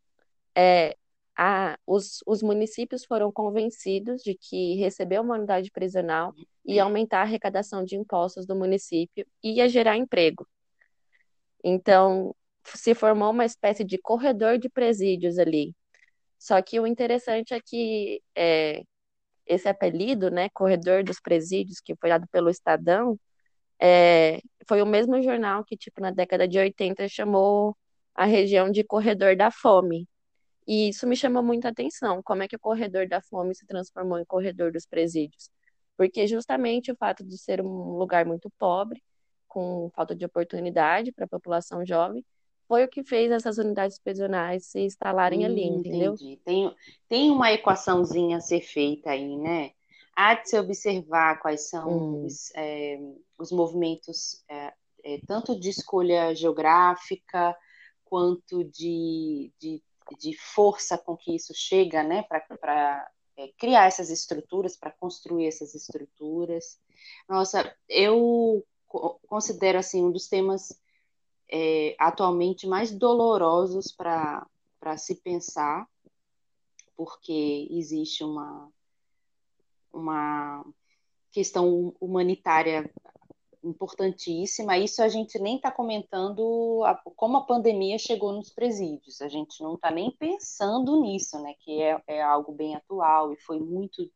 é, 0.61 0.95
a, 1.37 1.77
os, 1.87 2.19
os 2.27 2.43
municípios 2.43 3.05
foram 3.05 3.31
convencidos 3.31 4.21
de 4.21 4.35
que 4.35 4.75
receber 4.75 5.19
uma 5.19 5.35
unidade 5.35 5.71
prisional 5.71 6.33
ia 6.65 6.83
aumentar 6.83 7.19
a 7.19 7.23
arrecadação 7.23 7.83
de 7.83 7.95
impostos 7.95 8.45
do 8.45 8.55
município 8.55 9.25
e 9.43 9.53
ia 9.57 9.67
gerar 9.67 9.97
emprego. 9.97 10.47
Então, 11.63 12.35
se 12.63 12.93
formou 12.93 13.31
uma 13.31 13.45
espécie 13.45 13.83
de 13.83 13.97
corredor 13.97 14.57
de 14.57 14.69
presídios 14.69 15.37
ali. 15.39 15.75
Só 16.39 16.61
que 16.61 16.79
o 16.79 16.87
interessante 16.87 17.53
é 17.53 17.59
que 17.61 18.21
é, 18.35 18.83
esse 19.47 19.67
apelido, 19.69 20.31
né, 20.31 20.49
corredor 20.53 21.03
dos 21.03 21.19
presídios, 21.19 21.79
que 21.81 21.95
foi 21.95 22.09
dado 22.09 22.27
pelo 22.31 22.49
Estadão, 22.49 23.19
é, 23.79 24.41
foi 24.67 24.81
o 24.81 24.85
mesmo 24.85 25.21
jornal 25.23 25.63
que, 25.65 25.77
tipo, 25.77 26.01
na 26.01 26.11
década 26.11 26.47
de 26.47 26.59
80 26.59 27.07
chamou 27.09 27.77
a 28.15 28.25
região 28.25 28.71
de 28.71 28.83
corredor 28.83 29.35
da 29.35 29.51
fome, 29.51 30.07
e 30.67 30.89
isso 30.89 31.07
me 31.07 31.15
chamou 31.15 31.43
muita 31.43 31.69
atenção, 31.69 32.21
como 32.23 32.43
é 32.43 32.47
que 32.47 32.55
o 32.55 32.59
corredor 32.59 33.07
da 33.07 33.21
fome 33.21 33.55
se 33.55 33.65
transformou 33.65 34.19
em 34.19 34.25
corredor 34.25 34.71
dos 34.71 34.85
presídios. 34.85 35.49
Porque 35.97 36.25
justamente 36.27 36.91
o 36.91 36.95
fato 36.95 37.23
de 37.23 37.37
ser 37.37 37.61
um 37.61 37.97
lugar 37.97 38.25
muito 38.25 38.49
pobre, 38.57 39.03
com 39.47 39.89
falta 39.93 40.15
de 40.15 40.25
oportunidade 40.25 41.11
para 41.11 41.25
a 41.25 41.29
população 41.29 41.85
jovem, 41.85 42.25
foi 42.67 42.85
o 42.85 42.87
que 42.87 43.03
fez 43.03 43.31
essas 43.31 43.57
unidades 43.57 43.99
prisionais 43.99 44.65
se 44.67 44.79
instalarem 44.79 45.41
hum, 45.41 45.45
ali, 45.45 45.63
entendeu? 45.65 46.13
Entendi. 46.13 46.39
Tem, 46.45 46.75
tem 47.09 47.29
uma 47.29 47.51
equaçãozinha 47.51 48.37
a 48.37 48.41
ser 48.41 48.61
feita 48.61 49.09
aí, 49.09 49.35
né? 49.37 49.71
Há 50.15 50.35
de 50.35 50.49
se 50.49 50.57
observar 50.57 51.41
quais 51.41 51.69
são 51.69 51.89
hum. 51.89 52.25
os, 52.25 52.51
é, 52.55 52.97
os 53.37 53.51
movimentos 53.51 54.41
é, 54.49 54.73
é, 55.03 55.19
tanto 55.27 55.59
de 55.59 55.69
escolha 55.69 56.33
geográfica, 56.33 57.55
quanto 58.05 58.63
de, 58.63 59.51
de, 59.59 59.81
de 60.19 60.37
força 60.37 60.97
com 60.97 61.15
que 61.15 61.35
isso 61.35 61.53
chega, 61.55 62.03
né, 62.03 62.23
para 62.23 63.11
é, 63.37 63.47
criar 63.57 63.87
essas 63.87 64.09
estruturas, 64.09 64.77
para 64.77 64.91
construir 64.91 65.47
essas 65.47 65.73
estruturas. 65.73 66.79
Nossa, 67.27 67.75
eu 67.87 68.65
considero 69.27 69.79
assim 69.79 70.03
um 70.03 70.11
dos 70.11 70.27
temas 70.27 70.77
é, 71.49 71.95
atualmente 71.99 72.67
mais 72.67 72.91
dolorosos 72.91 73.91
para 73.91 74.47
se 74.97 75.15
pensar, 75.15 75.87
porque 76.95 77.67
existe 77.71 78.23
uma, 78.23 78.71
uma 79.91 80.65
questão 81.31 81.95
humanitária 81.99 82.91
importantíssima. 83.63 84.77
Isso 84.77 85.01
a 85.01 85.07
gente 85.07 85.39
nem 85.39 85.55
está 85.55 85.71
comentando 85.71 86.83
a, 86.85 86.95
como 87.15 87.37
a 87.37 87.45
pandemia 87.45 87.97
chegou 87.97 88.31
nos 88.33 88.49
presídios. 88.49 89.21
A 89.21 89.27
gente 89.27 89.61
não 89.61 89.75
está 89.75 89.91
nem 89.91 90.11
pensando 90.11 91.01
nisso, 91.01 91.39
né? 91.41 91.53
Que 91.59 91.81
é, 91.81 92.01
é, 92.07 92.21
algo 92.21 92.51
bem 92.51 92.75
atual 92.75 93.31
e 93.31 93.37
foi 93.37 93.59
muito 93.59 94.09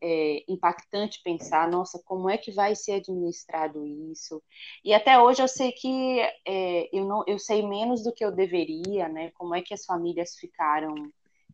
é, 0.00 0.44
impactante 0.48 1.22
pensar, 1.22 1.70
nossa, 1.70 2.00
como 2.04 2.30
é 2.30 2.38
que 2.38 2.52
vai 2.52 2.74
ser 2.74 2.92
administrado 2.92 3.84
isso? 3.86 4.42
E 4.84 4.94
até 4.94 5.20
hoje 5.20 5.42
eu 5.42 5.48
sei 5.48 5.72
que 5.72 6.20
é, 6.46 6.88
eu 6.96 7.04
não, 7.04 7.24
eu 7.26 7.38
sei 7.38 7.66
menos 7.66 8.02
do 8.02 8.12
que 8.12 8.24
eu 8.24 8.32
deveria, 8.32 9.08
né? 9.08 9.30
Como 9.32 9.54
é 9.54 9.62
que 9.62 9.74
as 9.74 9.84
famílias 9.84 10.36
ficaram 10.36 10.94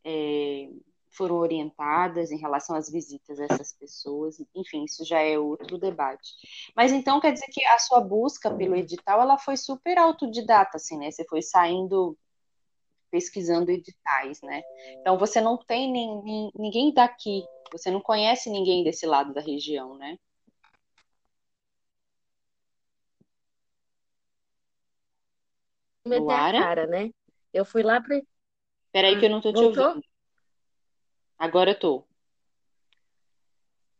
é, 0.05 0.69
foram 1.11 1.37
orientadas 1.37 2.31
em 2.31 2.38
relação 2.38 2.77
às 2.77 2.90
visitas 2.90 3.38
dessas 3.38 3.73
pessoas, 3.73 4.38
enfim, 4.55 4.85
isso 4.85 5.05
já 5.05 5.21
é 5.21 5.38
outro 5.38 5.79
debate. 5.79 6.35
Mas 6.77 6.92
então 6.92 7.21
quer 7.21 7.33
dizer 7.33 7.47
que 7.51 7.64
a 7.64 7.79
sua 7.79 8.01
busca 8.01 8.51
pelo 8.55 8.77
edital, 8.77 9.21
ela 9.21 9.38
foi 9.38 9.57
super 9.57 9.99
autodidata, 9.99 10.77
assim, 10.77 10.99
né? 10.99 11.11
Você 11.11 11.25
foi 11.25 11.42
saindo 11.42 12.16
pesquisando 13.11 13.71
editais, 13.71 14.40
né? 14.42 14.62
Então 15.01 15.18
você 15.18 15.40
não 15.40 15.57
tem 15.57 15.90
nem, 15.90 16.51
ninguém 16.55 16.92
daqui, 16.92 17.42
você 17.73 17.90
não 17.90 18.01
conhece 18.01 18.51
ninguém 18.51 18.85
desse 18.85 19.07
lado 19.07 19.33
da 19.33 19.40
região, 19.40 19.97
né? 19.97 20.18
Meter 26.05 26.33
a 26.33 26.53
cara, 26.53 26.87
né? 26.87 27.11
Eu 27.53 27.64
fui 27.64 27.83
lá 27.83 28.01
para. 28.01 28.21
Peraí 28.92 29.18
que 29.18 29.27
eu 29.27 29.31
não 29.31 29.40
tô 29.40 29.53
te 29.53 29.61
Voltou? 29.61 29.88
ouvindo. 29.88 30.08
Agora 31.38 31.70
eu 31.70 31.79
tô. 31.79 32.05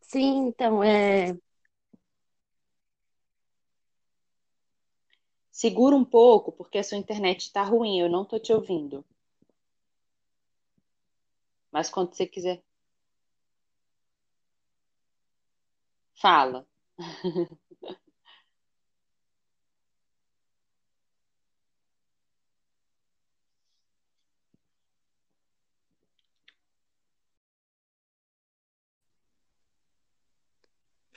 Sim, 0.01 0.48
então, 0.48 0.83
é. 0.83 1.37
Segura 5.51 5.94
um 5.94 6.07
pouco, 6.07 6.51
porque 6.51 6.79
a 6.79 6.83
sua 6.83 6.96
internet 6.96 7.42
está 7.42 7.62
ruim, 7.62 8.01
eu 8.01 8.09
não 8.09 8.24
tô 8.24 8.38
te 8.38 8.51
ouvindo. 8.51 9.05
Mas 11.72 11.88
quando 11.88 12.12
você 12.14 12.27
quiser. 12.27 12.62
Fala. 16.20 16.66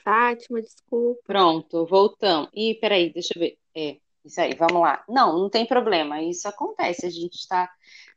Fátima, 0.04 0.60
desculpa. 0.60 1.20
Pronto, 1.24 1.86
voltamos. 1.86 2.50
Ih, 2.54 2.74
peraí, 2.80 3.12
deixa 3.12 3.32
eu 3.36 3.40
ver. 3.40 3.58
É, 3.74 3.98
isso 4.24 4.40
aí, 4.40 4.54
vamos 4.54 4.80
lá. 4.80 5.04
Não, 5.08 5.38
não 5.38 5.50
tem 5.50 5.66
problema, 5.66 6.22
isso 6.22 6.48
acontece. 6.48 7.06
A 7.06 7.10
gente 7.10 7.34
está 7.34 7.70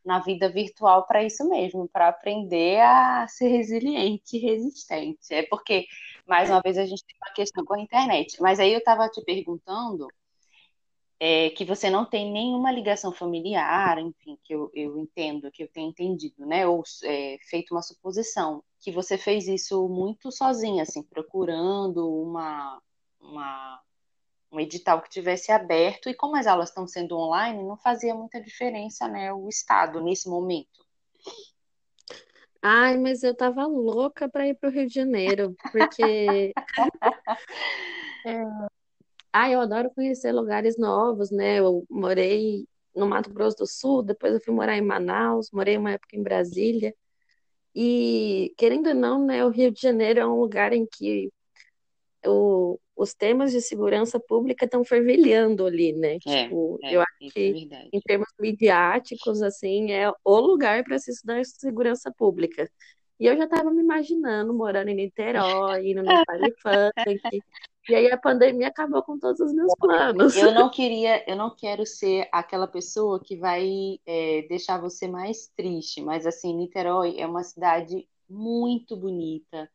na 0.04 0.20
vida 0.20 0.48
virtual 0.48 1.06
para 1.06 1.24
isso 1.24 1.48
mesmo, 1.48 1.88
para 1.88 2.08
aprender 2.08 2.80
a 2.80 3.26
ser 3.28 3.48
resiliente 3.48 4.36
e 4.36 4.40
resistente. 4.40 5.34
É 5.34 5.42
porque, 5.44 5.86
mais 6.26 6.48
uma 6.50 6.60
vez, 6.60 6.78
a 6.78 6.86
gente 6.86 7.04
tem 7.04 7.16
uma 7.20 7.32
questão 7.34 7.64
com 7.64 7.74
a 7.74 7.80
internet. 7.80 8.40
Mas 8.40 8.60
aí 8.60 8.72
eu 8.72 8.78
estava 8.78 9.08
te 9.08 9.22
perguntando 9.24 10.06
é, 11.18 11.50
que 11.50 11.64
você 11.64 11.90
não 11.90 12.04
tem 12.04 12.30
nenhuma 12.30 12.70
ligação 12.70 13.12
familiar, 13.12 13.98
enfim, 13.98 14.38
que 14.44 14.54
eu, 14.54 14.70
eu 14.74 14.98
entendo, 14.98 15.50
que 15.50 15.62
eu 15.62 15.68
tenho 15.68 15.90
entendido, 15.90 16.46
né? 16.46 16.66
Ou 16.66 16.82
é, 17.04 17.38
feito 17.48 17.72
uma 17.74 17.82
suposição, 17.82 18.62
que 18.80 18.92
você 18.92 19.16
fez 19.18 19.48
isso 19.48 19.88
muito 19.88 20.30
sozinha, 20.30 20.82
assim, 20.82 21.02
procurando 21.02 22.08
uma, 22.22 22.80
uma, 23.20 23.82
um 24.52 24.60
edital 24.60 25.02
que 25.02 25.10
tivesse 25.10 25.50
aberto, 25.50 26.08
e 26.08 26.14
como 26.14 26.36
as 26.36 26.46
aulas 26.46 26.68
estão 26.68 26.86
sendo 26.86 27.16
online, 27.16 27.62
não 27.62 27.76
fazia 27.76 28.14
muita 28.14 28.40
diferença, 28.40 29.08
né, 29.08 29.32
o 29.32 29.48
Estado 29.48 30.02
nesse 30.02 30.28
momento. 30.28 30.84
Ai, 32.62 32.96
mas 32.96 33.22
eu 33.22 33.34
tava 33.34 33.64
louca 33.66 34.28
para 34.28 34.48
ir 34.48 34.54
para 34.54 34.68
o 34.68 34.72
Rio 34.72 34.88
de 34.88 34.94
Janeiro, 34.94 35.54
porque 35.70 36.52
é, 38.26 38.42
ah, 39.32 39.50
eu 39.50 39.60
adoro 39.60 39.90
conhecer 39.90 40.32
lugares 40.32 40.78
novos, 40.78 41.30
né? 41.30 41.58
Eu 41.58 41.84
morei 41.90 42.66
no 42.94 43.06
Mato 43.06 43.30
Grosso 43.30 43.58
do 43.58 43.66
Sul, 43.66 44.02
depois 44.02 44.32
eu 44.32 44.40
fui 44.40 44.54
morar 44.54 44.76
em 44.76 44.80
Manaus, 44.80 45.50
morei 45.52 45.76
uma 45.76 45.92
época 45.92 46.16
em 46.16 46.22
Brasília. 46.22 46.94
E, 47.78 48.54
querendo 48.56 48.88
ou 48.88 48.94
não, 48.94 49.26
né, 49.26 49.44
o 49.44 49.50
Rio 49.50 49.70
de 49.70 49.78
Janeiro 49.78 50.18
é 50.18 50.26
um 50.26 50.40
lugar 50.40 50.72
em 50.72 50.86
que 50.86 51.30
o, 52.24 52.80
os 52.96 53.12
temas 53.12 53.52
de 53.52 53.60
segurança 53.60 54.18
pública 54.18 54.64
estão 54.64 54.82
fervilhando 54.82 55.66
ali, 55.66 55.92
né? 55.92 56.14
É, 56.26 56.44
tipo, 56.44 56.78
é, 56.82 56.96
eu 56.96 57.02
acho 57.02 57.32
que, 57.34 57.68
é 57.70 57.88
em 57.92 58.00
termos 58.00 58.28
midiáticos, 58.40 59.42
assim, 59.42 59.92
é 59.92 60.10
o 60.24 60.40
lugar 60.40 60.82
para 60.84 60.98
se 60.98 61.10
estudar 61.10 61.44
segurança 61.44 62.10
pública. 62.10 62.66
E 63.20 63.26
eu 63.26 63.36
já 63.36 63.44
estava 63.44 63.70
me 63.70 63.82
imaginando 63.82 64.54
morando 64.54 64.88
em 64.88 64.94
Niterói, 64.94 65.90
indo 65.90 66.02
no 66.02 66.10
funk, 66.62 67.42
e 67.88 67.94
aí 67.94 68.10
a 68.10 68.18
pandemia 68.18 68.68
acabou 68.68 69.02
com 69.02 69.18
todos 69.18 69.40
os 69.40 69.52
meus 69.52 69.72
planos. 69.78 70.36
Eu 70.36 70.52
não 70.52 70.68
queria, 70.70 71.28
eu 71.30 71.36
não 71.36 71.50
quero 71.50 71.86
ser 71.86 72.28
aquela 72.32 72.66
pessoa 72.66 73.20
que 73.20 73.36
vai 73.36 73.98
é, 74.06 74.42
deixar 74.48 74.80
você 74.80 75.06
mais 75.06 75.48
triste, 75.56 76.02
mas 76.02 76.26
assim, 76.26 76.54
Niterói 76.54 77.18
é 77.18 77.26
uma 77.26 77.42
cidade 77.42 78.08
muito 78.28 78.96
bonita 78.96 79.70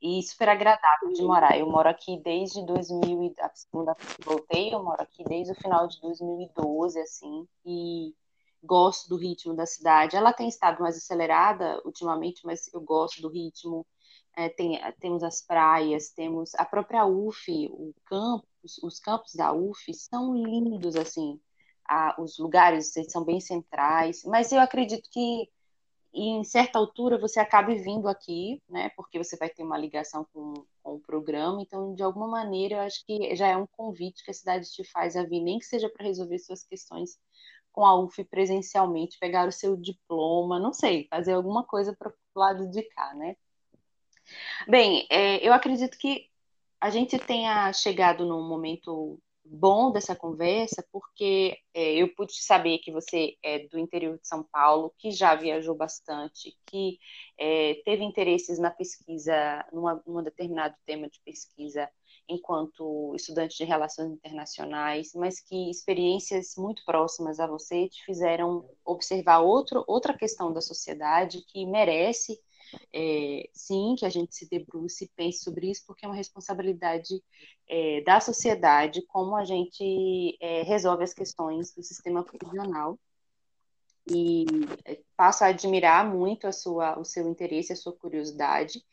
e 0.00 0.22
super 0.22 0.48
agradável 0.48 1.12
de 1.12 1.22
morar. 1.22 1.58
Eu 1.58 1.66
moro 1.66 1.88
aqui 1.88 2.20
desde 2.22 2.64
2000, 2.64 3.34
a 3.40 3.50
segunda 3.54 3.94
vez 3.94 4.16
que 4.16 4.24
voltei, 4.24 4.74
eu 4.74 4.82
moro 4.82 5.02
aqui 5.02 5.24
desde 5.24 5.52
o 5.52 5.56
final 5.56 5.86
de 5.86 6.00
2012, 6.00 7.00
assim, 7.00 7.48
e 7.64 8.14
gosto 8.62 9.08
do 9.08 9.16
ritmo 9.16 9.54
da 9.54 9.66
cidade. 9.66 10.16
Ela 10.16 10.32
tem 10.32 10.48
estado 10.48 10.82
mais 10.82 10.96
acelerada 10.96 11.80
ultimamente, 11.84 12.44
mas 12.44 12.72
eu 12.72 12.80
gosto 12.80 13.20
do 13.22 13.28
ritmo 13.28 13.86
é, 14.36 14.48
tem, 14.48 14.76
é, 14.76 14.92
temos 14.92 15.22
as 15.22 15.42
praias, 15.42 16.10
temos 16.10 16.54
a 16.56 16.64
própria 16.64 17.06
UF, 17.06 17.68
o 17.70 17.94
campus, 18.06 18.78
os 18.82 18.98
campos 19.00 19.34
da 19.34 19.52
UF 19.52 19.92
são 19.94 20.34
lindos, 20.34 20.96
assim, 20.96 21.40
a, 21.88 22.20
os 22.20 22.38
lugares 22.38 22.92
são 23.08 23.24
bem 23.24 23.40
centrais, 23.40 24.24
mas 24.24 24.52
eu 24.52 24.60
acredito 24.60 25.08
que 25.10 25.48
em 26.12 26.44
certa 26.44 26.78
altura 26.78 27.18
você 27.18 27.40
acabe 27.40 27.74
vindo 27.74 28.08
aqui, 28.08 28.62
né, 28.68 28.90
porque 28.96 29.18
você 29.18 29.36
vai 29.36 29.50
ter 29.50 29.64
uma 29.64 29.76
ligação 29.76 30.26
com, 30.32 30.54
com 30.82 30.94
o 30.94 31.00
programa, 31.00 31.60
então, 31.60 31.94
de 31.94 32.02
alguma 32.02 32.28
maneira, 32.28 32.76
eu 32.76 32.80
acho 32.80 33.04
que 33.04 33.34
já 33.34 33.48
é 33.48 33.56
um 33.56 33.66
convite 33.66 34.24
que 34.24 34.30
a 34.30 34.34
cidade 34.34 34.70
te 34.70 34.84
faz 34.84 35.16
a 35.16 35.24
vir, 35.24 35.40
nem 35.40 35.58
que 35.58 35.66
seja 35.66 35.88
para 35.88 36.06
resolver 36.06 36.38
suas 36.38 36.62
questões 36.62 37.18
com 37.72 37.84
a 37.84 38.00
UF 38.00 38.22
presencialmente, 38.24 39.18
pegar 39.18 39.48
o 39.48 39.52
seu 39.52 39.76
diploma, 39.76 40.60
não 40.60 40.72
sei, 40.72 41.08
fazer 41.10 41.32
alguma 41.32 41.64
coisa 41.64 41.94
para 41.96 42.08
o 42.08 42.38
lado 42.38 42.70
de 42.70 42.82
cá, 42.84 43.12
né? 43.14 43.36
Bem, 44.68 45.06
é, 45.10 45.46
eu 45.46 45.52
acredito 45.52 45.98
que 45.98 46.28
a 46.80 46.90
gente 46.90 47.18
tenha 47.18 47.72
chegado 47.72 48.26
num 48.26 48.46
momento 48.46 49.18
bom 49.44 49.92
dessa 49.92 50.16
conversa, 50.16 50.84
porque 50.90 51.58
é, 51.74 51.94
eu 51.94 52.14
pude 52.14 52.34
saber 52.34 52.78
que 52.78 52.90
você 52.90 53.36
é 53.42 53.60
do 53.68 53.78
interior 53.78 54.18
de 54.18 54.26
São 54.26 54.42
Paulo, 54.42 54.94
que 54.98 55.10
já 55.10 55.34
viajou 55.34 55.74
bastante, 55.74 56.56
que 56.66 56.98
é, 57.38 57.74
teve 57.84 58.02
interesses 58.04 58.58
na 58.58 58.70
pesquisa, 58.70 59.64
numa, 59.72 60.02
num 60.06 60.22
determinado 60.22 60.74
tema 60.86 61.08
de 61.08 61.20
pesquisa, 61.24 61.88
enquanto 62.26 63.14
estudante 63.14 63.56
de 63.58 63.64
relações 63.64 64.12
internacionais, 64.12 65.12
mas 65.14 65.40
que 65.40 65.70
experiências 65.70 66.54
muito 66.56 66.82
próximas 66.86 67.38
a 67.38 67.46
você 67.46 67.88
te 67.88 68.02
fizeram 68.04 68.66
observar 68.84 69.40
outro, 69.40 69.84
outra 69.86 70.16
questão 70.16 70.50
da 70.52 70.62
sociedade 70.62 71.44
que 71.48 71.66
merece 71.66 72.40
é, 72.92 73.48
sim, 73.52 73.94
que 73.98 74.04
a 74.06 74.10
gente 74.10 74.34
se 74.34 74.48
debruce 74.48 75.04
e 75.04 75.10
pense 75.16 75.44
sobre 75.44 75.70
isso, 75.70 75.82
porque 75.86 76.04
é 76.04 76.08
uma 76.08 76.16
responsabilidade 76.16 77.22
é, 77.68 78.02
da 78.02 78.20
sociedade 78.20 79.02
como 79.06 79.36
a 79.36 79.44
gente 79.44 80.36
é, 80.40 80.62
resolve 80.62 81.04
as 81.04 81.14
questões 81.14 81.74
do 81.74 81.82
sistema 81.82 82.24
prisional. 82.24 82.98
E 84.06 84.44
é, 84.84 85.00
passo 85.16 85.44
a 85.44 85.48
admirar 85.48 86.08
muito 86.08 86.46
a 86.46 86.52
sua, 86.52 86.98
o 86.98 87.04
seu 87.04 87.28
interesse, 87.28 87.72
a 87.72 87.76
sua 87.76 87.92
curiosidade. 87.92 88.84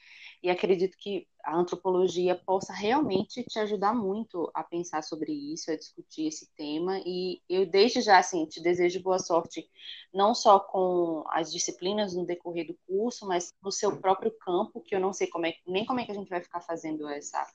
E 0.43 0.49
acredito 0.49 0.97
que 0.97 1.27
a 1.43 1.55
antropologia 1.55 2.35
possa 2.35 2.73
realmente 2.73 3.43
te 3.43 3.59
ajudar 3.59 3.93
muito 3.93 4.49
a 4.53 4.63
pensar 4.63 5.03
sobre 5.03 5.31
isso, 5.31 5.71
a 5.71 5.75
discutir 5.75 6.27
esse 6.27 6.51
tema. 6.55 6.99
E 7.05 7.41
eu, 7.47 7.65
desde 7.65 8.01
já, 8.01 8.17
assim, 8.17 8.45
te 8.45 8.61
desejo 8.61 9.01
boa 9.01 9.19
sorte, 9.19 9.69
não 10.13 10.33
só 10.33 10.59
com 10.59 11.23
as 11.27 11.51
disciplinas 11.51 12.15
no 12.15 12.25
decorrer 12.25 12.67
do 12.67 12.77
curso, 12.87 13.27
mas 13.27 13.53
no 13.61 13.71
seu 13.71 13.97
próprio 13.97 14.31
campo, 14.39 14.81
que 14.81 14.95
eu 14.95 14.99
não 14.99 15.13
sei 15.13 15.27
como 15.27 15.45
é, 15.45 15.53
nem 15.67 15.85
como 15.85 15.99
é 15.99 16.05
que 16.05 16.11
a 16.11 16.15
gente 16.15 16.29
vai 16.29 16.41
ficar 16.41 16.61
fazendo 16.61 17.07
essa. 17.07 17.45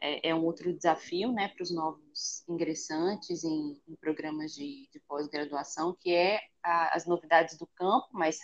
É, 0.00 0.28
é 0.28 0.34
um 0.34 0.44
outro 0.44 0.72
desafio, 0.72 1.32
né, 1.32 1.48
para 1.48 1.62
os 1.64 1.72
novos 1.72 2.44
ingressantes 2.48 3.42
em, 3.42 3.82
em 3.88 3.96
programas 3.96 4.54
de, 4.54 4.88
de 4.92 5.00
pós-graduação, 5.08 5.96
que 5.98 6.14
é 6.14 6.40
a, 6.62 6.94
as 6.96 7.04
novidades 7.04 7.58
do 7.58 7.66
campo, 7.74 8.06
mas 8.12 8.38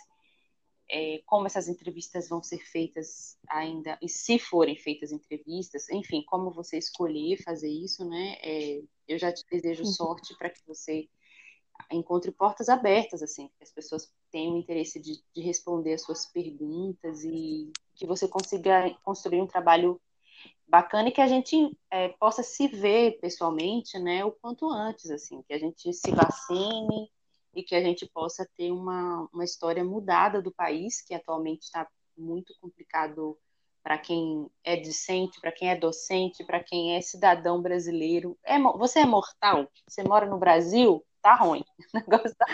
é, 0.89 1.21
como 1.25 1.47
essas 1.47 1.67
entrevistas 1.67 2.29
vão 2.29 2.41
ser 2.43 2.59
feitas 2.59 3.37
ainda, 3.49 3.97
e 4.01 4.07
se 4.07 4.37
forem 4.37 4.75
feitas 4.75 5.11
entrevistas, 5.11 5.89
enfim, 5.89 6.23
como 6.27 6.51
você 6.51 6.77
escolher 6.77 7.41
fazer 7.43 7.69
isso, 7.69 8.07
né? 8.07 8.37
É, 8.41 8.81
eu 9.07 9.17
já 9.17 9.31
te 9.31 9.43
desejo 9.49 9.85
sorte 9.85 10.35
para 10.37 10.49
que 10.49 10.61
você 10.65 11.07
encontre 11.91 12.31
portas 12.31 12.69
abertas, 12.69 13.21
assim, 13.21 13.47
que 13.57 13.63
as 13.63 13.71
pessoas 13.71 14.11
tenham 14.31 14.57
interesse 14.57 14.99
de, 14.99 15.21
de 15.33 15.41
responder 15.41 15.93
as 15.93 16.01
suas 16.01 16.25
perguntas 16.25 17.23
e 17.23 17.71
que 17.95 18.05
você 18.05 18.27
consiga 18.27 18.89
construir 19.03 19.41
um 19.41 19.47
trabalho 19.47 19.99
bacana 20.67 21.09
e 21.09 21.11
que 21.11 21.21
a 21.21 21.27
gente 21.27 21.77
é, 21.91 22.09
possa 22.09 22.43
se 22.43 22.67
ver 22.67 23.19
pessoalmente, 23.19 23.99
né, 23.99 24.25
o 24.25 24.31
quanto 24.31 24.69
antes, 24.69 25.09
assim, 25.11 25.41
que 25.43 25.53
a 25.53 25.59
gente 25.59 25.93
se 25.93 26.11
vacine, 26.11 27.11
e 27.55 27.63
que 27.63 27.73
a 27.75 27.81
gente 27.81 28.05
possa 28.05 28.47
ter 28.57 28.71
uma, 28.71 29.27
uma 29.33 29.45
história 29.45 29.83
mudada 29.83 30.41
do 30.41 30.51
país, 30.51 31.01
que 31.01 31.13
atualmente 31.13 31.63
está 31.63 31.87
muito 32.17 32.53
complicado 32.59 33.37
para 33.81 33.97
quem 33.97 34.49
é 34.63 34.75
discente, 34.75 35.39
para 35.39 35.51
quem 35.51 35.69
é 35.69 35.75
docente, 35.75 36.43
para 36.43 36.61
quem 36.63 36.95
é 36.95 37.01
cidadão 37.01 37.61
brasileiro. 37.61 38.37
É, 38.43 38.59
você 38.59 39.01
é 39.01 39.05
mortal? 39.05 39.69
Você 39.87 40.03
mora 40.03 40.25
no 40.25 40.39
Brasil? 40.39 41.05
Tá 41.21 41.35
ruim. 41.35 41.63
O 41.93 41.99
negócio 41.99 42.35
tá, 42.35 42.47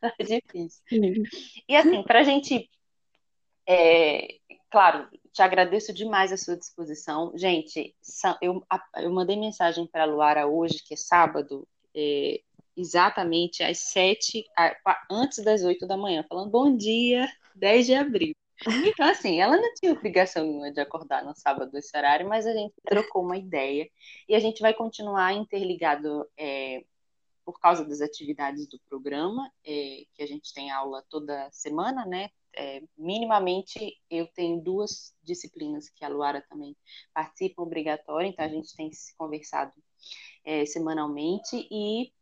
tá 0.00 0.14
difícil. 0.18 0.82
E 1.68 1.76
assim, 1.76 2.02
para 2.02 2.20
a 2.20 2.22
gente. 2.22 2.68
É, 3.66 4.38
claro, 4.70 5.08
te 5.32 5.42
agradeço 5.42 5.92
demais 5.92 6.32
a 6.32 6.36
sua 6.36 6.56
disposição. 6.56 7.32
Gente, 7.36 7.94
eu, 8.40 8.64
eu 8.96 9.12
mandei 9.12 9.36
mensagem 9.36 9.86
para 9.86 10.04
a 10.04 10.06
Luara 10.06 10.46
hoje, 10.46 10.82
que 10.82 10.94
é 10.94 10.96
sábado, 10.96 11.66
é, 11.94 12.40
exatamente 12.76 13.62
às 13.62 13.78
sete, 13.78 14.44
antes 15.10 15.42
das 15.44 15.62
oito 15.62 15.86
da 15.86 15.96
manhã, 15.96 16.24
falando 16.28 16.50
bom 16.50 16.76
dia, 16.76 17.28
10 17.54 17.86
de 17.86 17.94
abril. 17.94 18.34
Então, 18.86 19.08
assim, 19.08 19.40
ela 19.40 19.56
não 19.56 19.74
tinha 19.74 19.92
obrigação 19.92 20.44
nenhuma 20.44 20.72
de 20.72 20.80
acordar 20.80 21.24
no 21.24 21.34
sábado 21.34 21.76
esse 21.76 21.96
horário, 21.96 22.28
mas 22.28 22.46
a 22.46 22.52
gente 22.52 22.74
trocou 22.84 23.22
uma 23.22 23.36
ideia 23.36 23.88
e 24.28 24.34
a 24.34 24.40
gente 24.40 24.62
vai 24.62 24.72
continuar 24.72 25.32
interligado 25.34 26.26
é, 26.36 26.84
por 27.44 27.58
causa 27.60 27.84
das 27.84 28.00
atividades 28.00 28.66
do 28.66 28.78
programa, 28.88 29.50
é, 29.64 30.04
que 30.14 30.22
a 30.22 30.26
gente 30.26 30.52
tem 30.54 30.70
aula 30.70 31.04
toda 31.10 31.48
semana, 31.52 32.06
né? 32.06 32.30
É, 32.56 32.82
minimamente 32.96 33.98
eu 34.08 34.28
tenho 34.28 34.60
duas 34.62 35.12
disciplinas 35.22 35.88
que 35.90 36.04
a 36.04 36.08
Luara 36.08 36.40
também 36.48 36.76
participa 37.12 37.60
obrigatória, 37.60 38.28
então 38.28 38.44
a 38.44 38.48
gente 38.48 38.74
tem 38.76 38.92
se 38.92 39.14
conversado 39.16 39.72
é, 40.44 40.64
semanalmente 40.64 41.66
e 41.70 42.12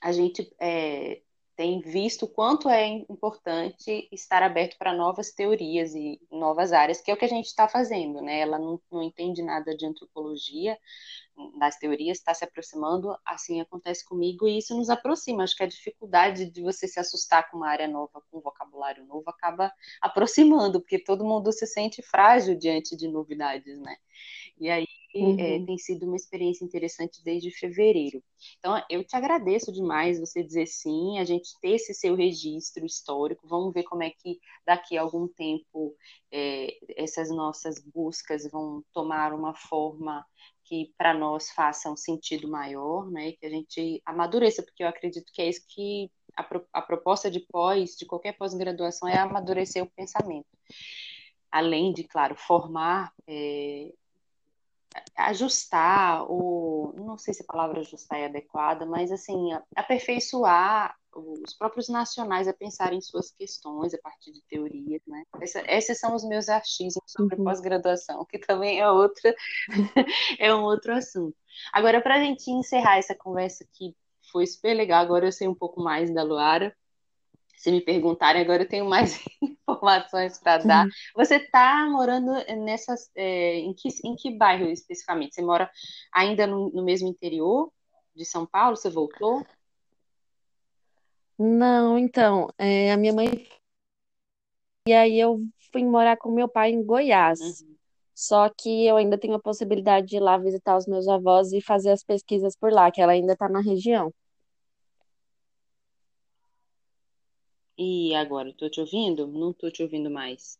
a 0.00 0.12
gente 0.12 0.54
é, 0.60 1.20
tem 1.56 1.80
visto 1.80 2.24
o 2.24 2.28
quanto 2.28 2.68
é 2.68 2.86
importante 2.86 4.08
estar 4.12 4.44
aberto 4.44 4.78
para 4.78 4.94
novas 4.94 5.32
teorias 5.32 5.92
e 5.94 6.20
novas 6.30 6.72
áreas, 6.72 7.00
que 7.00 7.10
é 7.10 7.14
o 7.14 7.16
que 7.16 7.24
a 7.24 7.28
gente 7.28 7.46
está 7.46 7.66
fazendo, 7.66 8.22
né? 8.22 8.40
Ela 8.40 8.58
não, 8.58 8.80
não 8.90 9.02
entende 9.02 9.42
nada 9.42 9.76
de 9.76 9.84
antropologia, 9.84 10.78
das 11.58 11.76
teorias, 11.76 12.18
está 12.18 12.34
se 12.34 12.44
aproximando, 12.44 13.16
assim 13.24 13.60
acontece 13.60 14.04
comigo, 14.04 14.46
e 14.46 14.58
isso 14.58 14.76
nos 14.76 14.90
aproxima. 14.90 15.44
Acho 15.44 15.56
que 15.56 15.62
a 15.62 15.68
dificuldade 15.68 16.50
de 16.50 16.62
você 16.62 16.86
se 16.88 16.98
assustar 16.98 17.50
com 17.50 17.56
uma 17.56 17.68
área 17.68 17.88
nova, 17.88 18.22
com 18.30 18.38
um 18.38 18.40
vocabulário 18.40 19.04
novo, 19.04 19.28
acaba 19.28 19.72
aproximando, 20.00 20.80
porque 20.80 20.98
todo 20.98 21.24
mundo 21.24 21.52
se 21.52 21.66
sente 21.66 22.02
frágil 22.02 22.56
diante 22.56 22.96
de 22.96 23.08
novidades, 23.08 23.78
né? 23.80 23.96
E 24.58 24.68
aí 24.70 24.86
uhum. 25.22 25.38
é, 25.38 25.64
tem 25.64 25.78
sido 25.78 26.06
uma 26.06 26.16
experiência 26.16 26.64
interessante 26.64 27.22
desde 27.22 27.50
fevereiro. 27.50 28.22
Então, 28.58 28.82
eu 28.88 29.04
te 29.04 29.16
agradeço 29.16 29.72
demais 29.72 30.18
você 30.18 30.42
dizer 30.42 30.66
sim, 30.66 31.18
a 31.18 31.24
gente 31.24 31.50
ter 31.60 31.70
esse 31.70 31.94
seu 31.94 32.14
registro 32.14 32.84
histórico. 32.84 33.46
Vamos 33.48 33.72
ver 33.72 33.84
como 33.84 34.02
é 34.02 34.10
que 34.10 34.38
daqui 34.66 34.96
a 34.96 35.02
algum 35.02 35.28
tempo 35.28 35.94
é, 36.32 36.76
essas 36.96 37.30
nossas 37.30 37.82
buscas 37.94 38.48
vão 38.50 38.82
tomar 38.92 39.32
uma 39.32 39.54
forma 39.54 40.24
que 40.64 40.92
para 40.98 41.14
nós 41.14 41.50
faça 41.50 41.90
um 41.90 41.96
sentido 41.96 42.48
maior, 42.48 43.10
né? 43.10 43.32
Que 43.32 43.46
a 43.46 43.50
gente 43.50 44.02
amadureça, 44.04 44.62
porque 44.62 44.82
eu 44.82 44.88
acredito 44.88 45.32
que 45.32 45.40
é 45.40 45.48
isso 45.48 45.64
que 45.68 46.10
a, 46.36 46.46
a 46.74 46.82
proposta 46.82 47.30
de 47.30 47.40
pós, 47.40 47.96
de 47.96 48.06
qualquer 48.06 48.36
pós-graduação, 48.36 49.08
é 49.08 49.18
amadurecer 49.18 49.82
o 49.82 49.90
pensamento 49.90 50.46
além 51.50 51.92
de, 51.92 52.04
claro, 52.04 52.36
formar 52.36 53.12
é, 53.26 53.92
ajustar, 55.16 56.24
ou 56.30 56.92
não 56.96 57.18
sei 57.18 57.34
se 57.34 57.42
a 57.42 57.46
palavra 57.46 57.80
ajustar 57.80 58.18
é 58.18 58.26
adequada, 58.26 58.86
mas 58.86 59.10
assim, 59.10 59.50
aperfeiçoar 59.76 60.94
os 61.14 61.54
próprios 61.54 61.88
nacionais 61.88 62.46
a 62.46 62.52
pensar 62.52 62.92
em 62.92 63.00
suas 63.00 63.30
questões 63.30 63.92
a 63.94 63.98
partir 63.98 64.32
de 64.32 64.42
teorias, 64.48 65.02
né? 65.06 65.24
Essa, 65.40 65.62
esses 65.66 65.98
são 65.98 66.14
os 66.14 66.24
meus 66.24 66.48
achismos 66.48 67.04
sobre 67.06 67.36
uhum. 67.36 67.44
pós-graduação, 67.44 68.24
que 68.26 68.38
também 68.38 68.80
é 68.80 68.90
outra 68.90 69.34
é 70.38 70.54
um 70.54 70.62
outro 70.62 70.94
assunto. 70.94 71.36
Agora, 71.72 72.00
para 72.00 72.16
a 72.16 72.20
gente 72.20 72.50
encerrar 72.50 72.98
essa 72.98 73.14
conversa 73.14 73.66
que 73.72 73.96
foi 74.30 74.46
super 74.46 74.74
legal, 74.74 75.02
agora 75.02 75.26
eu 75.26 75.32
sei 75.32 75.48
um 75.48 75.54
pouco 75.54 75.80
mais 75.82 76.12
da 76.12 76.22
Luara, 76.22 76.74
se 77.58 77.72
me 77.72 77.80
perguntarem, 77.80 78.40
agora 78.40 78.62
eu 78.62 78.68
tenho 78.68 78.88
mais 78.88 79.20
informações 79.42 80.38
para 80.38 80.58
dar. 80.58 80.86
Uhum. 80.86 80.92
Você 81.16 81.36
está 81.36 81.86
morando 81.90 82.32
nessas. 82.64 83.10
É, 83.16 83.56
em, 83.56 83.74
que, 83.74 83.88
em 84.04 84.14
que 84.14 84.30
bairro 84.30 84.68
especificamente? 84.68 85.34
Você 85.34 85.42
mora 85.42 85.68
ainda 86.14 86.46
no, 86.46 86.70
no 86.70 86.84
mesmo 86.84 87.08
interior 87.08 87.70
de 88.14 88.24
São 88.24 88.46
Paulo? 88.46 88.76
Você 88.76 88.88
voltou? 88.88 89.44
Não, 91.36 91.98
então, 91.98 92.48
é, 92.56 92.92
a 92.92 92.96
minha 92.96 93.12
mãe. 93.12 93.46
E 94.86 94.92
aí 94.92 95.18
eu 95.18 95.40
fui 95.72 95.84
morar 95.84 96.16
com 96.16 96.30
meu 96.30 96.48
pai 96.48 96.70
em 96.70 96.84
Goiás. 96.84 97.40
Uhum. 97.40 97.76
Só 98.14 98.48
que 98.48 98.86
eu 98.86 98.96
ainda 98.96 99.18
tenho 99.18 99.34
a 99.34 99.40
possibilidade 99.40 100.06
de 100.06 100.16
ir 100.16 100.20
lá 100.20 100.38
visitar 100.38 100.76
os 100.76 100.86
meus 100.86 101.06
avós 101.06 101.52
e 101.52 101.60
fazer 101.60 101.90
as 101.90 102.02
pesquisas 102.02 102.56
por 102.56 102.72
lá, 102.72 102.90
que 102.90 103.00
ela 103.00 103.12
ainda 103.12 103.32
está 103.32 103.48
na 103.48 103.60
região. 103.60 104.12
E 107.78 108.12
agora, 108.16 108.48
estou 108.48 108.68
te 108.68 108.80
ouvindo? 108.80 109.28
Não 109.28 109.52
estou 109.52 109.70
te 109.70 109.84
ouvindo 109.84 110.10
mais. 110.10 110.58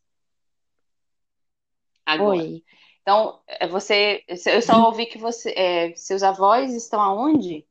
Agora. 2.06 2.38
Oi. 2.38 2.62
Então, 3.02 3.40
é, 3.46 3.66
você, 3.66 4.24
eu 4.28 4.62
só 4.62 4.84
ouvi 4.84 5.06
que 5.06 5.18
você, 5.18 5.50
é, 5.50 5.96
seus 5.96 6.22
avós 6.22 6.72
estão 6.74 7.00
aonde? 7.00 7.66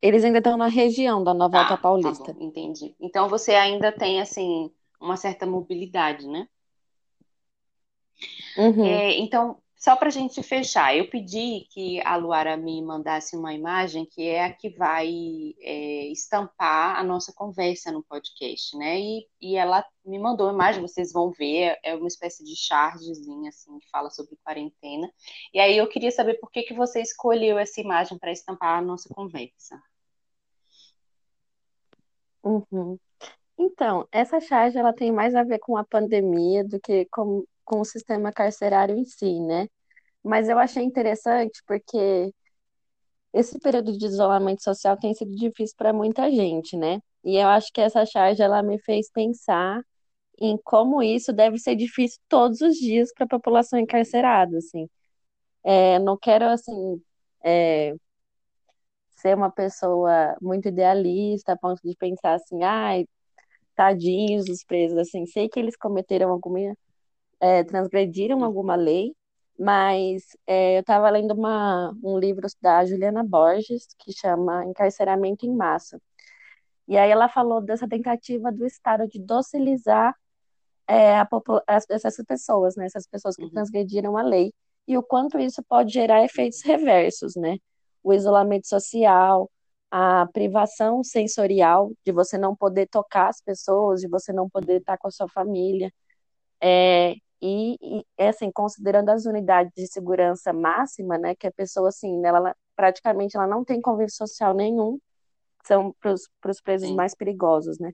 Eles 0.00 0.24
ainda 0.24 0.38
estão 0.38 0.56
na 0.56 0.68
região 0.68 1.24
da 1.24 1.34
Nova 1.34 1.58
Alta 1.58 1.76
tá, 1.76 1.76
Paulista. 1.76 2.24
Tá 2.26 2.32
bom, 2.32 2.44
entendi. 2.44 2.94
Então 3.00 3.28
você 3.28 3.54
ainda 3.54 3.90
tem 3.90 4.20
assim 4.20 4.70
uma 5.00 5.16
certa 5.16 5.46
mobilidade, 5.46 6.28
né? 6.28 6.48
Uhum. 8.56 8.86
É, 8.86 9.18
então, 9.18 9.60
só 9.80 9.96
para 9.96 10.08
a 10.08 10.12
gente 10.12 10.42
fechar, 10.42 10.94
eu 10.94 11.08
pedi 11.08 11.66
que 11.70 12.02
a 12.02 12.14
Luara 12.14 12.54
me 12.54 12.82
mandasse 12.82 13.34
uma 13.34 13.54
imagem 13.54 14.04
que 14.04 14.28
é 14.28 14.44
a 14.44 14.52
que 14.52 14.68
vai 14.68 15.08
é, 15.58 16.06
estampar 16.08 16.98
a 16.98 17.02
nossa 17.02 17.32
conversa 17.32 17.90
no 17.90 18.02
podcast, 18.02 18.76
né? 18.76 19.00
E, 19.00 19.26
e 19.40 19.56
ela 19.56 19.82
me 20.04 20.18
mandou 20.18 20.48
uma 20.48 20.52
imagem, 20.52 20.82
vocês 20.82 21.14
vão 21.14 21.30
ver, 21.30 21.78
é 21.82 21.94
uma 21.94 22.08
espécie 22.08 22.44
de 22.44 22.54
chargezinha, 22.54 23.48
assim, 23.48 23.78
que 23.78 23.88
fala 23.88 24.10
sobre 24.10 24.36
quarentena. 24.44 25.10
E 25.54 25.58
aí 25.58 25.78
eu 25.78 25.88
queria 25.88 26.10
saber 26.10 26.34
por 26.34 26.50
que, 26.50 26.62
que 26.62 26.74
você 26.74 27.00
escolheu 27.00 27.58
essa 27.58 27.80
imagem 27.80 28.18
para 28.18 28.32
estampar 28.32 28.78
a 28.78 28.82
nossa 28.82 29.08
conversa. 29.08 29.82
Uhum. 32.44 32.98
Então, 33.58 34.06
essa 34.12 34.40
charge 34.40 34.76
ela 34.76 34.92
tem 34.92 35.10
mais 35.10 35.34
a 35.34 35.42
ver 35.42 35.58
com 35.58 35.76
a 35.76 35.84
pandemia 35.84 36.64
do 36.64 36.78
que 36.78 37.06
com 37.06 37.44
com 37.64 37.80
o 37.80 37.84
sistema 37.84 38.32
carcerário 38.32 38.96
em 38.96 39.04
si, 39.04 39.40
né? 39.40 39.68
Mas 40.24 40.48
eu 40.48 40.58
achei 40.58 40.84
interessante 40.84 41.62
porque 41.66 42.32
esse 43.32 43.58
período 43.60 43.96
de 43.96 44.06
isolamento 44.06 44.62
social 44.62 44.96
tem 44.96 45.14
sido 45.14 45.34
difícil 45.34 45.76
para 45.76 45.92
muita 45.92 46.30
gente, 46.30 46.76
né? 46.76 47.00
E 47.24 47.36
eu 47.36 47.48
acho 47.48 47.72
que 47.72 47.80
essa 47.80 48.04
charge 48.06 48.42
ela 48.42 48.62
me 48.62 48.78
fez 48.80 49.10
pensar 49.12 49.80
em 50.40 50.58
como 50.64 51.02
isso 51.02 51.32
deve 51.32 51.58
ser 51.58 51.76
difícil 51.76 52.20
todos 52.28 52.60
os 52.62 52.76
dias 52.76 53.12
para 53.14 53.26
a 53.26 53.28
população 53.28 53.78
encarcerada, 53.78 54.58
assim. 54.58 54.88
É, 55.64 55.98
não 56.00 56.16
quero 56.18 56.46
assim 56.46 57.02
é, 57.44 57.94
ser 59.16 59.36
uma 59.36 59.50
pessoa 59.50 60.36
muito 60.40 60.68
idealista 60.68 61.52
a 61.52 61.56
ponto 61.58 61.80
de 61.84 61.94
pensar 61.96 62.34
assim, 62.34 62.62
ai, 62.64 63.06
tadinhos 63.76 64.48
os 64.48 64.64
presos, 64.64 64.98
assim, 64.98 65.26
sei 65.26 65.48
que 65.48 65.60
eles 65.60 65.76
cometeram 65.76 66.30
alguma 66.30 66.74
é, 67.40 67.64
transgrediram 67.64 68.44
alguma 68.44 68.76
lei, 68.76 69.14
mas 69.58 70.36
é, 70.46 70.76
eu 70.76 70.80
estava 70.80 71.10
lendo 71.10 71.32
uma, 71.34 71.94
um 72.02 72.18
livro 72.18 72.46
da 72.60 72.84
Juliana 72.84 73.22
Borges 73.22 73.88
que 73.98 74.12
chama 74.12 74.64
Encarceramento 74.64 75.46
em 75.46 75.54
Massa. 75.54 76.00
E 76.88 76.96
aí 76.98 77.10
ela 77.10 77.28
falou 77.28 77.60
dessa 77.60 77.88
tentativa 77.88 78.50
do 78.50 78.66
Estado 78.66 79.06
de 79.06 79.20
docilizar 79.20 80.14
é, 80.88 81.18
a, 81.20 81.28
essas 81.88 82.16
pessoas, 82.26 82.76
né, 82.76 82.86
essas 82.86 83.06
pessoas 83.06 83.36
que 83.36 83.44
uhum. 83.44 83.50
transgrediram 83.50 84.16
a 84.16 84.22
lei, 84.22 84.52
e 84.88 84.98
o 84.98 85.02
quanto 85.02 85.38
isso 85.38 85.62
pode 85.62 85.92
gerar 85.92 86.24
efeitos 86.24 86.62
reversos, 86.64 87.36
né? 87.36 87.58
O 88.02 88.12
isolamento 88.12 88.66
social, 88.66 89.48
a 89.90 90.26
privação 90.32 91.04
sensorial 91.04 91.92
de 92.04 92.12
você 92.12 92.38
não 92.38 92.56
poder 92.56 92.88
tocar 92.88 93.28
as 93.28 93.40
pessoas, 93.40 94.00
de 94.00 94.08
você 94.08 94.32
não 94.32 94.48
poder 94.48 94.80
estar 94.80 94.98
com 94.98 95.08
a 95.08 95.10
sua 95.10 95.28
família. 95.28 95.92
É, 96.60 97.14
e, 97.42 97.76
e, 97.82 98.04
assim, 98.18 98.50
considerando 98.52 99.10
as 99.10 99.24
unidades 99.24 99.72
de 99.74 99.86
segurança 99.86 100.52
máxima, 100.52 101.16
né, 101.18 101.34
que 101.34 101.46
a 101.46 101.52
pessoa, 101.52 101.88
assim, 101.88 102.24
ela 102.24 102.54
praticamente 102.76 103.36
ela 103.36 103.46
não 103.46 103.64
tem 103.64 103.80
convívio 103.80 104.14
social 104.14 104.54
nenhum, 104.54 104.98
são 105.64 105.94
para 106.00 106.12
os 106.12 106.60
presos 106.62 106.88
Sim. 106.88 106.96
mais 106.96 107.14
perigosos, 107.14 107.78
né? 107.78 107.92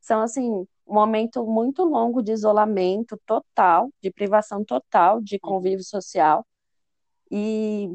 São, 0.00 0.20
assim, 0.20 0.50
um 0.50 0.66
momento 0.86 1.44
muito 1.46 1.84
longo 1.84 2.22
de 2.22 2.32
isolamento 2.32 3.18
total, 3.26 3.90
de 4.02 4.10
privação 4.10 4.64
total 4.64 5.20
de 5.20 5.38
convívio 5.38 5.84
social, 5.84 6.44
e 7.30 7.88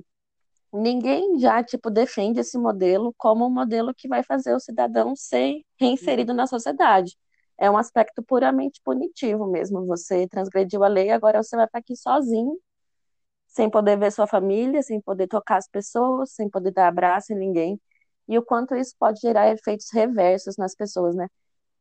ninguém 0.74 1.40
já, 1.40 1.64
tipo, 1.64 1.90
defende 1.90 2.40
esse 2.40 2.58
modelo 2.58 3.14
como 3.18 3.46
um 3.46 3.50
modelo 3.50 3.94
que 3.94 4.08
vai 4.08 4.24
fazer 4.24 4.54
o 4.54 4.60
cidadão 4.60 5.16
ser 5.16 5.62
reinserido 5.80 6.34
na 6.34 6.48
sociedade. 6.48 7.16
É 7.60 7.70
um 7.72 7.78
aspecto 7.78 8.24
puramente 8.24 8.82
punitivo 8.84 9.48
mesmo. 9.48 9.86
Você 9.88 10.28
transgrediu 10.28 10.84
a 10.84 10.88
lei, 10.88 11.10
agora 11.12 11.42
você 11.44 11.56
vai 11.56 11.66
estar 11.66 11.80
aqui 11.80 11.96
sozinho, 11.96 12.58
sem 13.48 13.70
poder 13.70 13.98
ver 13.98 14.12
sua 14.12 14.28
família, 14.28 14.82
sem 14.84 15.02
poder 15.02 15.28
tocar 15.28 15.58
as 15.58 15.68
pessoas, 15.70 16.32
sem 16.32 16.50
poder 16.50 16.72
dar 16.72 16.88
abraço 16.88 17.34
em 17.34 17.38
ninguém 17.38 17.80
e 18.28 18.38
o 18.38 18.44
quanto 18.44 18.76
isso 18.76 18.94
pode 19.00 19.20
gerar 19.22 19.50
efeitos 19.52 19.88
reversos 19.94 20.58
nas 20.58 20.76
pessoas, 20.76 21.16
né? 21.16 21.28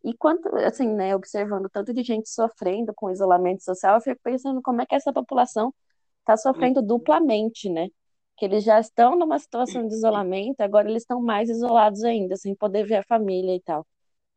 E 0.04 0.14
quanto, 0.16 0.48
assim, 0.58 0.88
né, 0.88 1.16
observando 1.16 1.68
tanto 1.70 1.92
de 1.92 2.02
gente 2.02 2.28
sofrendo 2.30 2.94
com 2.94 3.10
isolamento 3.10 3.64
social, 3.64 3.96
eu 3.96 4.00
fico 4.00 4.20
pensando 4.22 4.62
como 4.62 4.82
é 4.82 4.86
que 4.86 4.94
essa 4.94 5.12
população 5.12 5.74
está 6.20 6.36
sofrendo 6.36 6.80
uhum. 6.80 6.86
duplamente, 6.86 7.68
né? 7.70 7.88
Que 8.36 8.44
eles 8.46 8.64
já 8.64 8.80
estão 8.80 9.16
numa 9.18 9.38
situação 9.38 9.86
de 9.88 9.94
isolamento, 9.94 10.60
agora 10.60 10.88
eles 10.88 11.02
estão 11.02 11.20
mais 11.22 11.48
isolados 11.50 12.04
ainda, 12.04 12.36
sem 12.36 12.54
poder 12.54 12.86
ver 12.86 12.96
a 12.96 13.04
família 13.04 13.54
e 13.56 13.60
tal. 13.62 13.86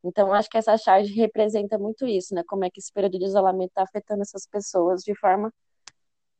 Então, 0.03 0.33
acho 0.33 0.49
que 0.49 0.57
essa 0.57 0.77
charge 0.77 1.13
representa 1.13 1.77
muito 1.77 2.07
isso, 2.07 2.33
né? 2.33 2.43
Como 2.47 2.63
é 2.63 2.69
que 2.69 2.79
esse 2.79 2.91
período 2.91 3.19
de 3.19 3.25
isolamento 3.25 3.69
está 3.69 3.83
afetando 3.83 4.21
essas 4.21 4.47
pessoas 4.47 5.01
de 5.01 5.13
forma 5.15 5.53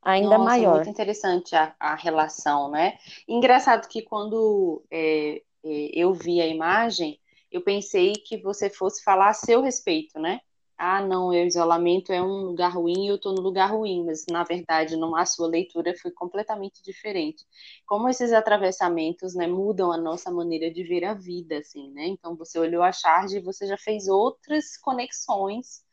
ainda 0.02 0.38
Nossa, 0.38 0.46
maior. 0.46 0.76
Muito 0.76 0.90
interessante 0.90 1.56
a, 1.56 1.76
a 1.80 1.96
relação, 1.96 2.72
né? 2.72 2.98
Engraçado 3.28 3.88
que 3.88 4.02
quando 4.02 4.84
é, 4.90 5.42
é, 5.64 5.92
eu 5.94 6.14
vi 6.14 6.42
a 6.42 6.48
imagem, 6.48 7.20
eu 7.52 7.62
pensei 7.62 8.14
que 8.14 8.38
você 8.38 8.70
fosse 8.70 9.04
falar 9.04 9.30
a 9.30 9.34
seu 9.34 9.62
respeito, 9.62 10.20
né? 10.20 10.40
Ah, 10.82 11.02
não, 11.06 11.28
o 11.28 11.34
isolamento 11.34 12.14
é 12.14 12.22
um 12.24 12.44
lugar 12.46 12.74
ruim 12.74 13.06
e 13.06 13.08
eu 13.10 13.16
estou 13.16 13.34
no 13.36 13.42
lugar 13.42 13.70
ruim, 13.70 14.06
mas 14.06 14.26
na 14.32 14.46
verdade, 14.46 14.96
não, 14.96 15.14
a 15.14 15.26
sua 15.26 15.46
leitura 15.46 15.94
foi 16.02 16.10
completamente 16.10 16.82
diferente. 16.82 17.46
Como 17.86 18.08
esses 18.08 18.32
atravessamentos, 18.32 19.36
né, 19.36 19.46
mudam 19.46 19.92
a 19.92 19.98
nossa 19.98 20.32
maneira 20.32 20.72
de 20.72 20.82
ver 20.84 21.04
a 21.04 21.14
vida, 21.14 21.58
assim, 21.58 21.92
né? 21.92 22.08
Então, 22.08 22.34
você 22.38 22.58
olhou 22.58 22.82
a 22.82 22.94
charge 22.94 23.38
e 23.38 23.42
você 23.42 23.68
já 23.68 23.78
fez 23.78 24.08
outras 24.08 24.78
conexões 24.78 25.84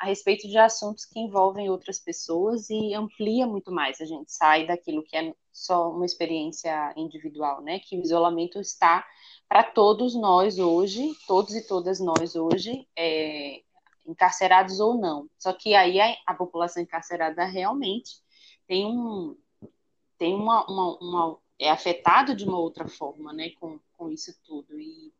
a 0.00 0.06
respeito 0.06 0.48
de 0.48 0.58
assuntos 0.58 1.04
que 1.04 1.20
envolvem 1.20 1.70
outras 1.70 2.00
pessoas 2.00 2.68
e 2.68 2.92
amplia 2.94 3.46
muito 3.46 3.70
mais. 3.70 4.00
A 4.00 4.04
gente 4.04 4.32
sai 4.32 4.66
daquilo 4.66 5.04
que 5.04 5.16
é 5.16 5.32
só 5.52 5.88
uma 5.90 6.04
experiência 6.04 6.92
individual, 6.96 7.62
né? 7.62 7.78
Que 7.78 7.96
o 7.96 8.02
isolamento 8.02 8.58
está 8.58 9.06
para 9.48 9.62
todos 9.62 10.16
nós 10.16 10.58
hoje, 10.58 11.12
todos 11.28 11.54
e 11.54 11.64
todas 11.64 12.00
nós 12.00 12.34
hoje, 12.34 12.88
é, 12.98 13.62
encarcerados 14.06 14.80
ou 14.80 14.98
não. 14.98 15.28
Só 15.38 15.52
que 15.52 15.74
aí 15.74 16.00
a, 16.00 16.16
a, 16.26 16.34
população 16.34 16.82
encarcerada 16.82 17.44
realmente 17.44 18.20
tem 18.66 18.86
um 18.86 19.36
tem 20.18 20.34
uma, 20.34 20.64
uma, 20.66 20.98
uma 20.98 21.38
é 21.58 21.70
afetado 21.70 22.34
de 22.34 22.44
uma 22.44 22.58
outra 22.58 22.88
forma, 22.88 23.32
né? 23.32 23.50
Com, 23.58 23.80
com 23.96 24.10
isso 24.10 24.32
tudo 24.44 24.78
e 24.78 25.12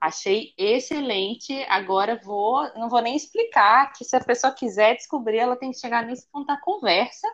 Achei 0.00 0.52
excelente. 0.58 1.52
Agora 1.68 2.20
vou, 2.22 2.62
não 2.74 2.88
vou 2.88 3.00
nem 3.00 3.16
explicar, 3.16 3.92
que 3.92 4.04
se 4.04 4.14
a 4.14 4.22
pessoa 4.22 4.52
quiser 4.52 4.94
descobrir, 4.94 5.38
ela 5.38 5.56
tem 5.56 5.70
que 5.70 5.78
chegar 5.78 6.04
nesse 6.04 6.28
ponto 6.30 6.46
da 6.46 6.60
conversa 6.60 7.26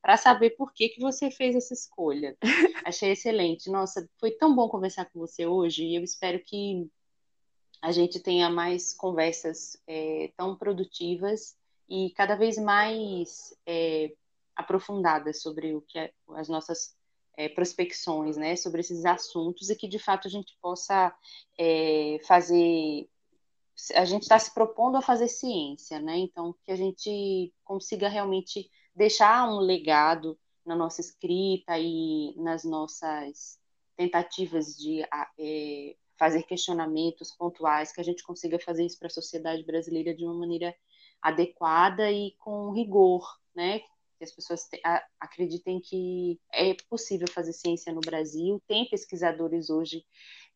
para 0.00 0.16
saber 0.16 0.50
por 0.50 0.72
que, 0.72 0.88
que 0.90 1.00
você 1.00 1.30
fez 1.30 1.56
essa 1.56 1.74
escolha. 1.74 2.36
Achei 2.86 3.10
excelente. 3.10 3.68
Nossa, 3.70 4.08
foi 4.18 4.30
tão 4.30 4.54
bom 4.54 4.68
conversar 4.68 5.06
com 5.06 5.18
você 5.18 5.46
hoje 5.46 5.84
e 5.84 5.96
eu 5.96 6.04
espero 6.04 6.40
que 6.44 6.88
a 7.86 7.92
gente 7.92 8.18
tenha 8.18 8.50
mais 8.50 8.92
conversas 8.92 9.80
é, 9.86 10.32
tão 10.36 10.56
produtivas 10.56 11.56
e 11.88 12.10
cada 12.16 12.34
vez 12.34 12.58
mais 12.58 13.56
é, 13.64 14.12
aprofundadas 14.56 15.40
sobre 15.40 15.72
o 15.72 15.80
que 15.82 15.96
é, 15.96 16.12
as 16.30 16.48
nossas 16.48 16.96
é, 17.36 17.48
prospecções 17.48 18.36
né, 18.36 18.56
sobre 18.56 18.80
esses 18.80 19.04
assuntos 19.04 19.70
e 19.70 19.76
que 19.76 19.86
de 19.86 20.00
fato 20.00 20.26
a 20.26 20.30
gente 20.30 20.58
possa 20.60 21.16
é, 21.56 22.18
fazer. 22.26 23.08
A 23.94 24.04
gente 24.04 24.22
está 24.22 24.36
se 24.36 24.52
propondo 24.52 24.96
a 24.96 25.02
fazer 25.02 25.28
ciência, 25.28 26.00
né? 26.00 26.16
Então, 26.16 26.56
que 26.64 26.72
a 26.72 26.76
gente 26.76 27.54
consiga 27.62 28.08
realmente 28.08 28.68
deixar 28.96 29.48
um 29.48 29.60
legado 29.60 30.36
na 30.64 30.74
nossa 30.74 31.00
escrita 31.00 31.78
e 31.78 32.34
nas 32.36 32.64
nossas 32.64 33.60
tentativas 33.96 34.76
de 34.76 35.02
é, 35.38 35.96
fazer 36.18 36.42
questionamentos 36.44 37.32
pontuais, 37.32 37.92
que 37.92 38.00
a 38.00 38.04
gente 38.04 38.22
consiga 38.22 38.58
fazer 38.58 38.84
isso 38.84 38.98
para 38.98 39.08
a 39.08 39.10
sociedade 39.10 39.64
brasileira 39.64 40.14
de 40.14 40.24
uma 40.24 40.34
maneira 40.34 40.74
adequada 41.20 42.10
e 42.10 42.32
com 42.38 42.72
rigor, 42.72 43.26
né? 43.54 43.80
que 44.16 44.24
as 44.24 44.32
pessoas 44.32 44.66
te, 44.68 44.80
a, 44.84 45.04
acreditem 45.20 45.80
que 45.80 46.40
é 46.52 46.74
possível 46.88 47.28
fazer 47.28 47.52
ciência 47.52 47.92
no 47.92 48.00
Brasil. 48.00 48.62
Tem 48.66 48.88
pesquisadores 48.88 49.70
hoje 49.70 50.04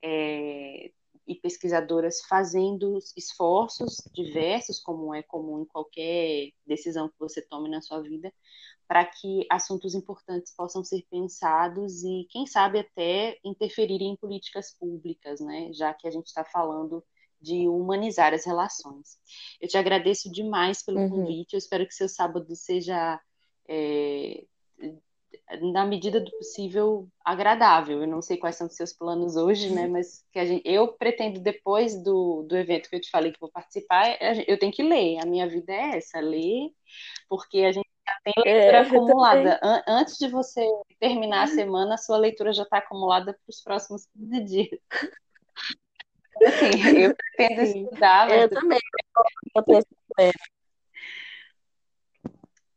é, 0.02 0.90
e 1.26 1.34
pesquisadoras 1.34 2.20
fazendo 2.28 2.98
esforços 3.16 4.02
diversos, 4.12 4.80
como 4.80 5.14
é 5.14 5.22
comum 5.22 5.62
em 5.62 5.64
qualquer 5.64 6.50
decisão 6.66 7.08
que 7.08 7.18
você 7.18 7.40
tome 7.40 7.68
na 7.68 7.80
sua 7.80 8.00
vida, 8.00 8.32
para 8.88 9.04
que 9.04 9.46
assuntos 9.48 9.94
importantes 9.94 10.52
possam 10.54 10.82
ser 10.82 11.06
pensados 11.08 12.02
e, 12.02 12.26
quem 12.30 12.46
sabe, 12.46 12.80
até 12.80 13.38
interferir 13.44 14.02
em 14.02 14.16
políticas 14.16 14.74
públicas, 14.76 15.40
né? 15.40 15.72
já 15.72 15.94
que 15.94 16.08
a 16.08 16.10
gente 16.10 16.26
está 16.26 16.44
falando 16.44 17.04
de 17.40 17.68
humanizar 17.68 18.34
as 18.34 18.44
relações. 18.44 19.18
Eu 19.60 19.68
te 19.68 19.78
agradeço 19.78 20.30
demais 20.30 20.82
pelo 20.82 20.98
uhum. 20.98 21.10
convite, 21.10 21.54
eu 21.54 21.58
espero 21.58 21.86
que 21.86 21.94
seu 21.94 22.08
sábado 22.08 22.54
seja 22.56 23.20
é, 23.68 24.44
na 25.60 25.84
medida 25.84 26.20
do 26.20 26.30
possível, 26.32 27.08
agradável. 27.24 28.02
Eu 28.02 28.06
não 28.06 28.22
sei 28.22 28.36
quais 28.36 28.56
são 28.56 28.66
os 28.66 28.76
seus 28.76 28.92
planos 28.92 29.36
hoje, 29.36 29.72
né? 29.72 29.86
Mas 29.86 30.24
que 30.32 30.38
a 30.38 30.44
gente, 30.44 30.62
eu 30.64 30.88
pretendo, 30.88 31.40
depois 31.40 32.02
do, 32.02 32.42
do 32.42 32.56
evento 32.56 32.88
que 32.88 32.96
eu 32.96 33.00
te 33.00 33.10
falei 33.10 33.32
que 33.32 33.40
vou 33.40 33.50
participar, 33.50 34.16
eu 34.46 34.58
tenho 34.58 34.72
que 34.72 34.82
ler. 34.82 35.18
A 35.18 35.26
minha 35.26 35.48
vida 35.48 35.72
é 35.72 35.96
essa, 35.96 36.20
ler, 36.20 36.70
porque 37.28 37.58
a 37.58 37.72
gente 37.72 37.88
já 38.06 38.14
tem 38.24 38.34
é, 38.44 38.52
leitura 38.52 38.78
é, 38.78 38.80
acumulada. 38.80 39.60
An 39.62 39.82
antes 39.88 40.18
de 40.18 40.28
você 40.28 40.64
terminar 40.98 41.44
a 41.44 41.48
semana, 41.48 41.94
a 41.94 41.98
sua 41.98 42.16
leitura 42.16 42.52
já 42.52 42.62
está 42.62 42.78
acumulada 42.78 43.32
para 43.32 43.50
os 43.50 43.60
próximos 43.62 44.06
15 44.06 44.44
dias. 44.44 44.80
Assim, 46.46 46.98
eu 46.98 47.14
pretendo 47.14 47.66
Sim. 47.66 47.84
estudar. 47.84 48.30
Eu 48.30 48.48
também. 48.48 48.78
Eu 49.54 49.64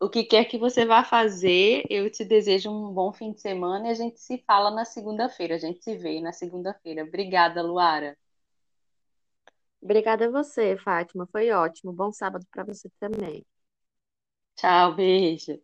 o 0.04 0.10
que 0.10 0.24
quer 0.24 0.46
que 0.46 0.58
você 0.58 0.86
vá 0.86 1.04
fazer, 1.04 1.84
eu 1.90 2.10
te 2.12 2.26
desejo 2.26 2.70
um 2.70 2.94
bom 2.94 3.14
fim 3.14 3.32
de 3.32 3.42
semana 3.42 3.88
e 3.88 3.92
a 3.92 3.94
gente 3.94 4.20
se 4.20 4.38
fala 4.46 4.70
na 4.72 4.86
segunda-feira. 4.86 5.56
A 5.56 5.58
gente 5.58 5.84
se 5.84 5.98
vê 5.98 6.20
na 6.22 6.34
segunda-feira. 6.34 7.04
Obrigada, 7.04 7.62
Luara. 7.64 8.18
Obrigada 9.82 10.26
a 10.28 10.32
você, 10.32 10.76
Fátima. 10.78 11.28
Foi 11.32 11.52
ótimo. 11.52 11.94
Bom 11.94 12.12
sábado 12.12 12.46
para 12.52 12.64
você 12.64 12.90
também. 13.00 13.46
Tchau, 14.56 14.96
beijo. 14.96 15.62